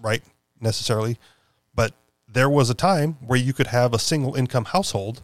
[0.00, 0.22] right?
[0.60, 1.18] Necessarily,
[1.74, 1.92] but
[2.28, 5.22] there was a time where you could have a single income household,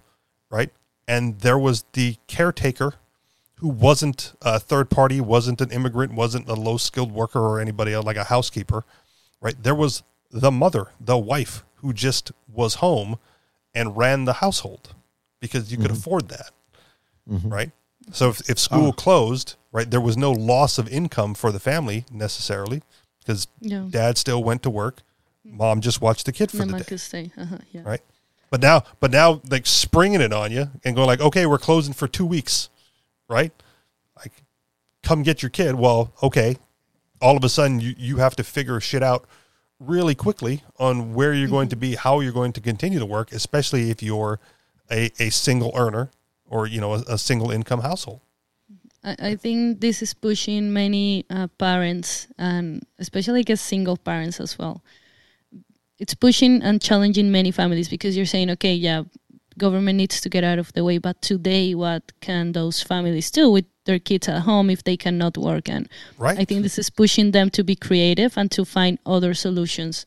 [0.50, 0.70] right?
[1.08, 2.94] And there was the caretaker
[3.56, 7.92] who wasn't a third party, wasn't an immigrant, wasn't a low skilled worker or anybody
[7.92, 8.84] else, like a housekeeper,
[9.40, 9.60] right?
[9.62, 13.18] There was the mother, the wife who just was home
[13.74, 14.94] and ran the household
[15.40, 15.96] because you could mm-hmm.
[15.96, 16.50] afford that,
[17.28, 17.48] mm-hmm.
[17.48, 17.70] right?
[18.12, 18.92] So if, if school uh.
[18.92, 22.82] closed, right, there was no loss of income for the family necessarily
[23.20, 23.86] because Yeah.
[23.88, 25.02] dad still went to work,
[25.44, 27.30] mom just watched the kid for the day could stay.
[27.38, 27.82] Uh-huh, yeah.
[27.84, 28.00] right?
[28.50, 31.94] But now, but now, like springing it on you and going like, okay, we're closing
[31.94, 32.68] for two weeks,
[33.28, 33.52] right?
[34.16, 34.32] Like,
[35.04, 35.76] come get your kid.
[35.76, 36.56] Well, okay.
[37.20, 39.24] All of a sudden, you you have to figure shit out
[39.80, 43.32] really quickly on where you're going to be, how you're going to continue to work,
[43.32, 44.38] especially if you're
[44.90, 46.10] a, a single earner
[46.46, 48.20] or you know a, a single income household.
[49.02, 54.38] I, I think this is pushing many uh, parents and especially I guess single parents
[54.38, 54.84] as well.
[55.98, 59.02] It's pushing and challenging many families because you're saying, okay, yeah,
[59.58, 63.50] government needs to get out of the way, but today, what can those families do
[63.50, 65.68] with their kids at home if they cannot work?
[65.68, 66.38] And Right.
[66.38, 70.06] I think this is pushing them to be creative and to find other solutions,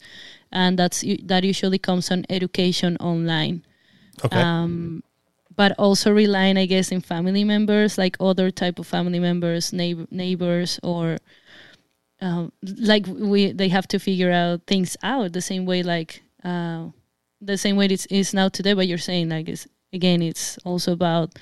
[0.51, 3.63] and that's that usually comes on education online
[4.23, 4.41] Okay.
[4.41, 5.03] um,
[5.55, 10.07] but also relying, I guess, in family members, like other type of family members, neighbor,
[10.09, 11.17] neighbors, or
[12.21, 16.87] um, like we they have to figure out things out the same way, like uh,
[17.41, 18.73] the same way it's now today.
[18.73, 21.37] But you're saying, like, it's, again, it's also about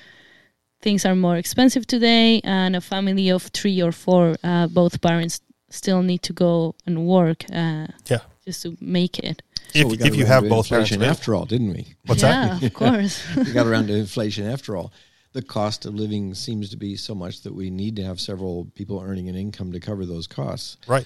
[0.81, 5.41] things are more expensive today, and a family of three or four, uh, both parents
[5.69, 8.19] still need to go and work uh, yeah.
[8.45, 9.41] just to make it.
[9.73, 11.19] If, if you have both parents inflation available.
[11.19, 11.95] after all, didn't we?
[12.05, 12.63] What's yeah, that?
[12.63, 13.23] of course.
[13.37, 14.91] we got around to inflation after all.
[15.33, 18.65] The cost of living seems to be so much that we need to have several
[18.75, 20.77] people earning an income to cover those costs.
[20.87, 21.05] Right.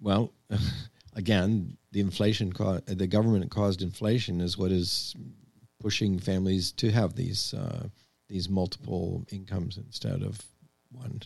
[0.00, 0.32] Well,
[1.14, 5.14] again, the inflation, co- the government caused inflation is what is
[5.78, 7.88] pushing families to have these uh,
[8.32, 10.40] these multiple incomes instead of
[10.90, 11.22] one.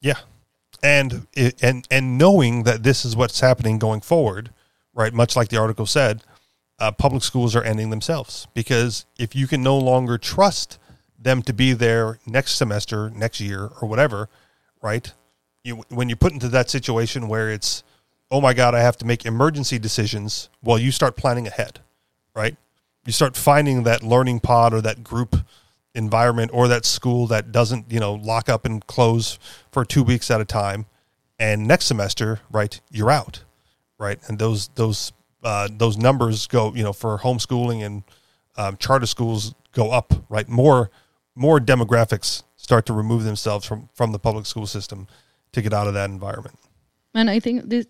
[0.00, 0.18] Yeah,
[0.82, 1.26] and
[1.62, 4.50] and and knowing that this is what's happening going forward,
[4.92, 5.14] right?
[5.14, 6.24] Much like the article said,
[6.80, 10.78] uh, public schools are ending themselves because if you can no longer trust
[11.16, 14.28] them to be there next semester, next year, or whatever,
[14.82, 15.12] right?
[15.62, 17.84] You when you put into that situation where it's,
[18.28, 20.48] oh my god, I have to make emergency decisions.
[20.64, 21.78] Well, you start planning ahead,
[22.34, 22.56] right?
[23.06, 25.36] You start finding that learning pod or that group
[25.94, 29.38] environment or that school that doesn't you know lock up and close
[29.70, 30.86] for two weeks at a time.
[31.38, 33.44] And next semester right you're out
[33.98, 34.18] right?
[34.26, 35.12] And those those
[35.44, 38.02] uh, those numbers go you know for homeschooling and
[38.56, 40.48] um, charter schools go up right?
[40.48, 40.90] More
[41.34, 45.06] more demographics start to remove themselves from from the public school system
[45.52, 46.58] to get out of that environment.
[47.14, 47.86] And I think this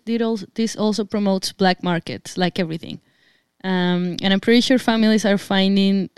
[0.53, 2.99] this also, promotes black markets, like everything.
[3.63, 6.09] Um, and I'm pretty sure families are finding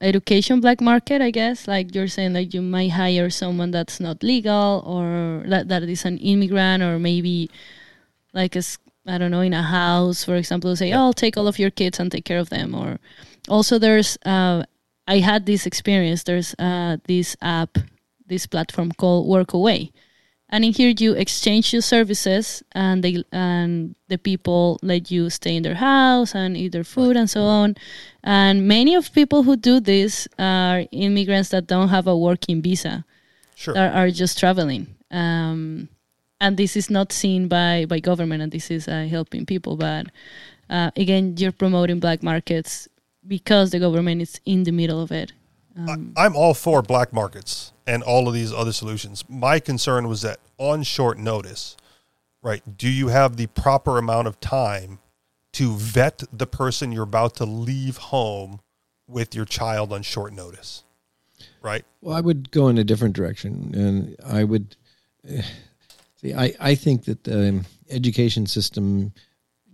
[0.00, 1.20] education black market.
[1.20, 5.68] I guess, like you're saying, like you might hire someone that's not legal or that
[5.68, 7.50] that is an immigrant, or maybe
[8.32, 8.62] like a
[9.06, 11.70] I don't know in a house, for example, say, "Oh, I'll take all of your
[11.70, 12.98] kids and take care of them." Or
[13.48, 14.64] also, there's uh,
[15.06, 16.24] I had this experience.
[16.24, 17.78] There's uh, this app,
[18.26, 19.92] this platform called Workaway
[20.48, 25.56] and in here you exchange your services and they and the people let you stay
[25.56, 27.74] in their house and eat their food and so on.
[28.22, 33.04] And many of people who do this are immigrants that don't have a working visa.
[33.56, 33.74] Sure.
[33.74, 34.94] That are just traveling.
[35.10, 35.88] Um,
[36.40, 39.76] and this is not seen by by government and this is uh, helping people.
[39.76, 40.06] But
[40.70, 42.88] uh, again you're promoting black markets
[43.26, 45.32] because the government is in the middle of it
[45.76, 49.24] I- um, I'm all for black markets and all of these other solutions.
[49.28, 51.76] My concern was that on short notice,
[52.42, 52.62] right?
[52.78, 54.98] Do you have the proper amount of time
[55.52, 58.60] to vet the person you're about to leave home
[59.06, 60.82] with your child on short notice?
[61.62, 61.84] right?
[62.00, 64.76] Well, I would go in a different direction, and I would
[66.16, 66.32] see.
[66.32, 69.12] I I think that the um, education system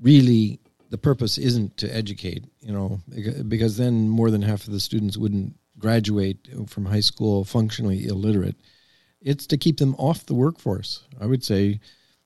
[0.00, 0.58] really
[0.90, 3.00] the purpose isn't to educate, you know,
[3.48, 8.56] because then more than half of the students wouldn't graduate from high school functionally illiterate.
[9.20, 11.06] It's to keep them off the workforce.
[11.20, 11.80] I would say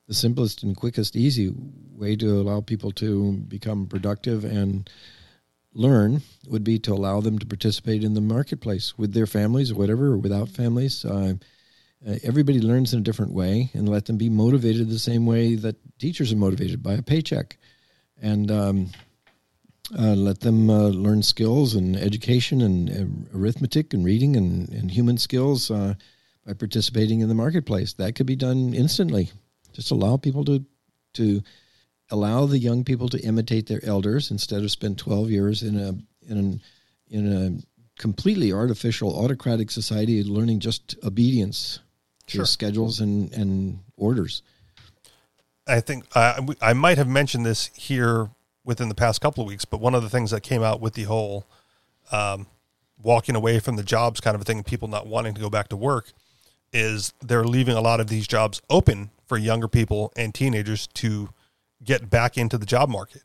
[0.07, 1.53] the simplest and quickest, easy
[1.91, 4.89] way to allow people to become productive and
[5.73, 9.75] learn would be to allow them to participate in the marketplace with their families or
[9.75, 11.05] whatever, or without families.
[11.05, 11.33] Uh,
[12.23, 15.75] everybody learns in a different way, and let them be motivated the same way that
[15.99, 17.57] teachers are motivated by a paycheck,
[18.21, 18.87] and um,
[19.97, 24.91] uh, let them uh, learn skills and education and uh, arithmetic and reading and, and
[24.91, 25.93] human skills uh,
[26.45, 27.93] by participating in the marketplace.
[27.93, 29.31] That could be done instantly.
[29.73, 30.65] Just allow people to
[31.13, 31.41] to
[32.09, 35.89] allow the young people to imitate their elders instead of spend 12 years in a
[36.29, 36.61] in an,
[37.09, 41.79] in a completely artificial autocratic society learning just obedience
[42.27, 42.45] to Sure.
[42.45, 44.41] schedules and and orders
[45.67, 48.29] I think I I might have mentioned this here
[48.67, 50.93] within the past couple of weeks, but one of the things that came out with
[50.93, 51.47] the whole
[52.11, 52.45] um,
[53.01, 55.69] walking away from the jobs kind of a thing, people not wanting to go back
[55.69, 56.11] to work,
[56.73, 61.29] is they're leaving a lot of these jobs open for younger people and teenagers to
[61.83, 63.23] get back into the job market.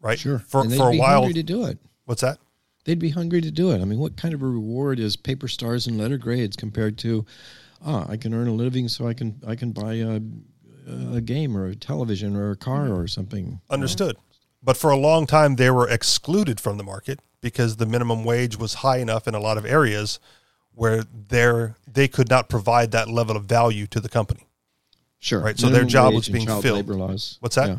[0.00, 0.18] Right?
[0.18, 1.30] For and they'd for a be while.
[1.32, 2.38] to do it What's that?
[2.84, 5.48] they'd be hungry to do it i mean what kind of a reward is paper
[5.48, 7.26] stars and letter grades compared to
[7.84, 10.20] ah i can earn a living so i can i can buy a,
[11.12, 14.16] a game or a television or a car or something Understood.
[14.62, 18.56] But for a long time, they were excluded from the market because the minimum wage
[18.58, 20.18] was high enough in a lot of areas
[20.74, 24.46] where they could not provide that level of value to the company.
[25.18, 25.40] Sure.
[25.40, 26.64] Right, so their job was being filled.
[26.86, 27.38] Labor laws.
[27.40, 27.68] What's that?
[27.68, 27.78] Yeah.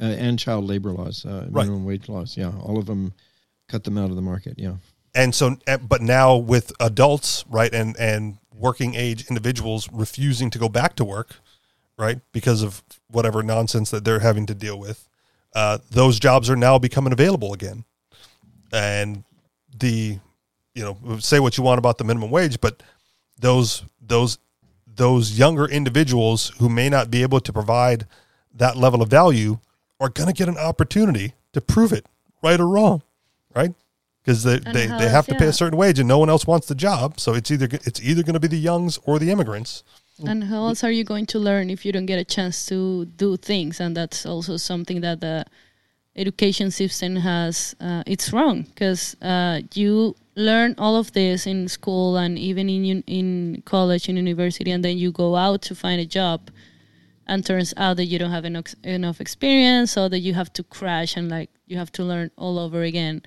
[0.00, 1.64] Uh, and child labor laws, uh, Right.
[1.66, 2.36] minimum wage laws.
[2.36, 3.12] Yeah, all of them
[3.68, 4.54] cut them out of the market.
[4.58, 4.76] Yeah.
[5.14, 10.58] And so, eh, but now with adults, right, and, and working age individuals refusing to
[10.58, 11.36] go back to work,
[11.98, 15.06] right, because of whatever nonsense that they're having to deal with,
[15.54, 17.84] uh, those jobs are now becoming available again.
[18.72, 19.24] And
[19.76, 20.18] the,
[20.74, 22.82] you know, say what you want about the minimum wage, but
[23.38, 24.38] those those
[24.86, 28.06] those younger individuals who may not be able to provide
[28.54, 29.58] that level of value
[29.98, 32.06] are going to get an opportunity to prove it
[32.42, 33.02] right or wrong,
[33.54, 33.74] right?
[34.22, 36.46] Because they, And they, they have to pay a certain wage and no one else
[36.46, 39.30] wants the job, so it's either it's either going to be the youngs or the
[39.30, 39.82] immigrants.
[40.26, 43.06] And how else are you going to learn if you don't get a chance to
[43.06, 43.80] do things?
[43.80, 45.44] And that's also something that the
[46.16, 47.74] education system has.
[47.80, 53.02] Uh, it's wrong because uh, you learn all of this in school and even in
[53.06, 56.50] in college and university, and then you go out to find a job,
[57.26, 60.62] and turns out that you don't have enough enough experience, or that you have to
[60.62, 63.22] crash and like you have to learn all over again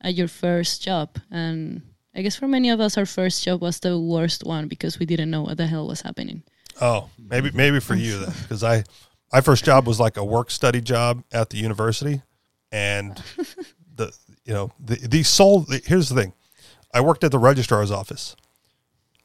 [0.00, 1.18] at your first job.
[1.30, 1.82] And
[2.14, 5.06] I guess for many of us, our first job was the worst one because we
[5.06, 6.42] didn't know what the hell was happening.
[6.80, 8.84] Oh, maybe maybe for you then, because I
[9.32, 12.22] my first job was like a work study job at the university,
[12.72, 13.22] and
[13.94, 14.12] the
[14.44, 16.32] you know the the sole here's the thing,
[16.92, 18.34] I worked at the registrar's office.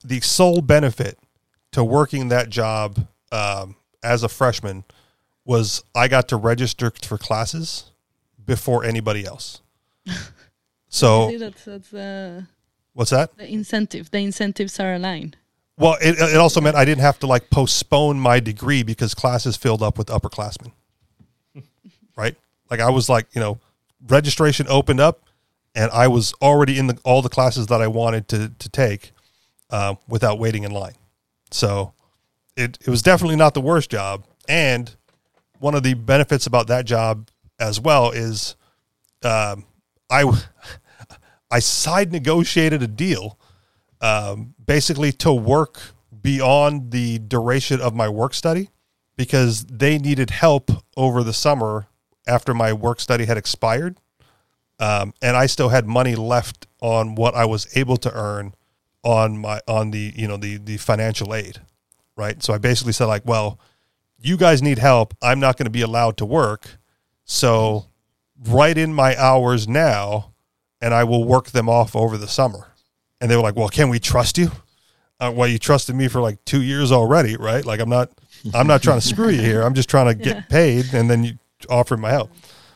[0.04, 1.18] The sole benefit
[1.72, 4.84] to working that job um, as a freshman
[5.44, 7.92] was I got to register for classes
[8.44, 9.62] before anybody else.
[10.96, 12.44] So that's that's uh,
[12.96, 13.38] what's that?
[13.38, 14.10] the incentive.
[14.10, 15.38] The incentives are aligned.
[15.78, 19.58] Well, it, it also meant I didn't have to like postpone my degree because classes
[19.58, 20.72] filled up with upperclassmen.
[22.16, 22.36] right?
[22.72, 23.60] Like I was like, you know,
[24.08, 25.22] registration opened up
[25.76, 29.12] and I was already in the, all the classes that I wanted to, to take
[29.70, 30.96] uh, without waiting in line.
[31.52, 31.94] So
[32.56, 34.24] it, it was definitely not the worst job.
[34.48, 34.96] And
[35.60, 37.30] one of the benefits about that job
[37.60, 38.56] as well is
[39.24, 39.66] um,
[40.10, 40.24] I,
[41.56, 43.40] I side negotiated a deal
[44.02, 45.80] um, basically to work
[46.22, 48.72] beyond the duration of my work study
[49.16, 51.88] because they needed help over the summer
[52.28, 54.02] after my work study had expired.
[54.82, 58.54] Um, and I still had money left on what I was able to earn
[59.04, 61.62] on my on the you know the the financial aid,
[62.18, 62.44] right?
[62.44, 63.62] So I basically said like, well,
[64.20, 65.16] you guys need help.
[65.22, 66.80] I'm not going to be allowed to work,
[67.24, 67.86] so
[68.46, 70.35] write in my hours now,
[70.86, 72.68] and I will work them off over the summer.
[73.20, 74.52] And they were like, well, can we trust you?
[75.20, 77.66] Uh, well, you trusted me for like two years already, right?
[77.66, 78.12] Like I'm not,
[78.54, 79.64] I'm not trying to screw you here.
[79.64, 81.34] I'm just trying to get paid, and then you
[81.72, 82.32] offer my help.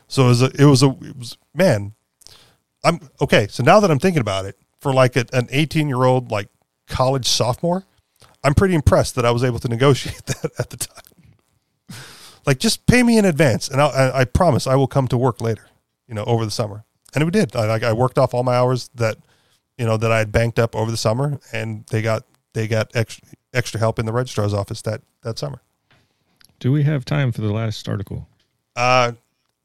[0.08, 1.92] So it was a, it was a, it was man.
[2.82, 3.46] I'm okay.
[3.48, 6.48] So now that I'm thinking about it, for like a, an 18 year old like
[6.88, 7.84] college sophomore,
[8.42, 12.00] I'm pretty impressed that I was able to negotiate that at the time.
[12.44, 15.16] Like, just pay me in advance, and I'll, I, I promise I will come to
[15.16, 15.68] work later.
[16.08, 16.84] You know, over the summer,
[17.14, 17.54] and we did.
[17.56, 19.16] I, like, I worked off all my hours that
[19.80, 22.94] you know, that I had banked up over the summer, and they got they got
[22.94, 25.62] extra extra help in the registrar's office that that summer.
[26.58, 28.28] Do we have time for the last article?
[28.76, 29.12] Uh,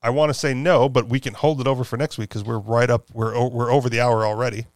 [0.01, 2.45] I want to say no, but we can hold it over for next week because
[2.45, 3.09] we're right up.
[3.13, 4.67] We're we're over the hour already.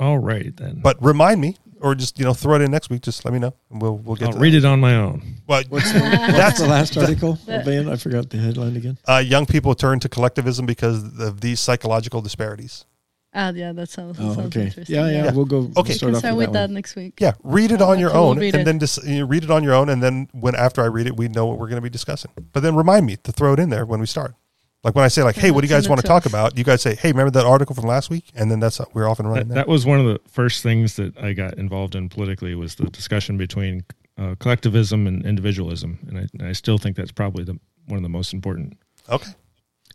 [0.00, 0.80] All right then.
[0.82, 3.02] But remind me, or just you know, throw it in next week.
[3.02, 4.28] Just let me know, and we'll we'll get.
[4.28, 4.58] I'll to read that.
[4.58, 5.22] it on my own.
[5.46, 7.88] Well, What's the, That's- that's the last article, Ben?
[7.88, 8.98] I forgot the headline again.
[9.08, 12.84] uh, young people turn to collectivism because of these psychological disparities.
[13.32, 14.66] Ah, yeah, that sounds, that Oh, sounds okay.
[14.66, 14.92] interesting.
[14.96, 15.32] Yeah, yeah, Yeah.
[15.32, 15.70] We'll go.
[15.76, 15.92] Okay.
[15.92, 17.14] Start Can off start with with that that next week.
[17.20, 18.64] Yeah, read it on your We'll own, and it.
[18.64, 21.16] then dis- you read it on your own, and then when after I read it,
[21.16, 22.32] we know what we're going to be discussing.
[22.52, 24.34] But then remind me to throw it in there when we start.
[24.82, 26.56] Like when I say, like, "Hey, what do you guys want to to talk about?"
[26.56, 29.18] You guys say, "Hey, remember that article from last week?" And then that's we're off
[29.18, 29.48] and running.
[29.48, 32.76] That, that was one of the first things that I got involved in politically was
[32.76, 33.84] the discussion between
[34.16, 38.02] uh, collectivism and individualism, and I, and I still think that's probably the one of
[38.02, 38.78] the most important.
[39.08, 39.30] okay.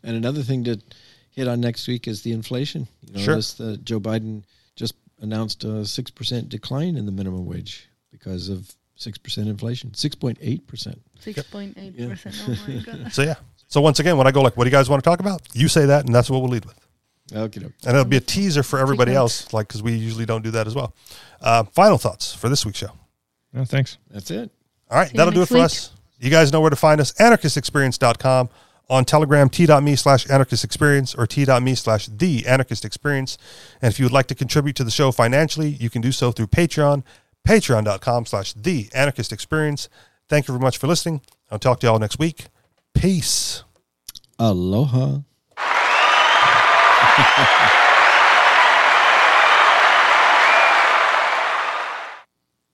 [0.04, 0.80] And another thing to
[1.32, 2.88] hit on next week is the inflation.
[3.12, 3.34] You Sure.
[3.34, 4.44] notice that Joe Biden
[4.76, 9.96] just announced a six percent decline in the minimum wage because of six percent inflation,
[9.96, 11.02] six point eight percent.
[11.24, 12.36] 6.8%.
[12.48, 13.12] Oh my God.
[13.14, 13.36] So yeah.
[13.68, 15.42] So once again, when I go like, "What do you guys want to talk about?"
[15.54, 16.80] You say that, and that's what we'll lead with.
[17.34, 20.52] Okay, And it'll be a teaser for everybody else, like because we usually don't do
[20.52, 20.94] that as well.
[21.42, 22.92] Uh, final thoughts for this week's show.
[23.52, 23.98] No, thanks.
[24.12, 24.52] that's it.
[24.92, 25.64] All right, See that'll do it for week.
[25.64, 25.92] us.
[26.20, 27.14] You guys know where to find us.
[27.14, 28.50] Anarchistexperience.com
[28.90, 33.38] on Telegram, t.me slash anarchist experience or t.me slash the anarchist experience.
[33.82, 36.32] And if you would like to contribute to the show financially, you can do so
[36.32, 37.04] through Patreon,
[37.48, 39.90] patreon.com slash the anarchist experience.
[40.30, 41.22] Thank you very much for listening.
[41.50, 42.46] I'll talk to y'all next week.
[42.96, 43.64] Peace.
[44.40, 45.22] Aloha.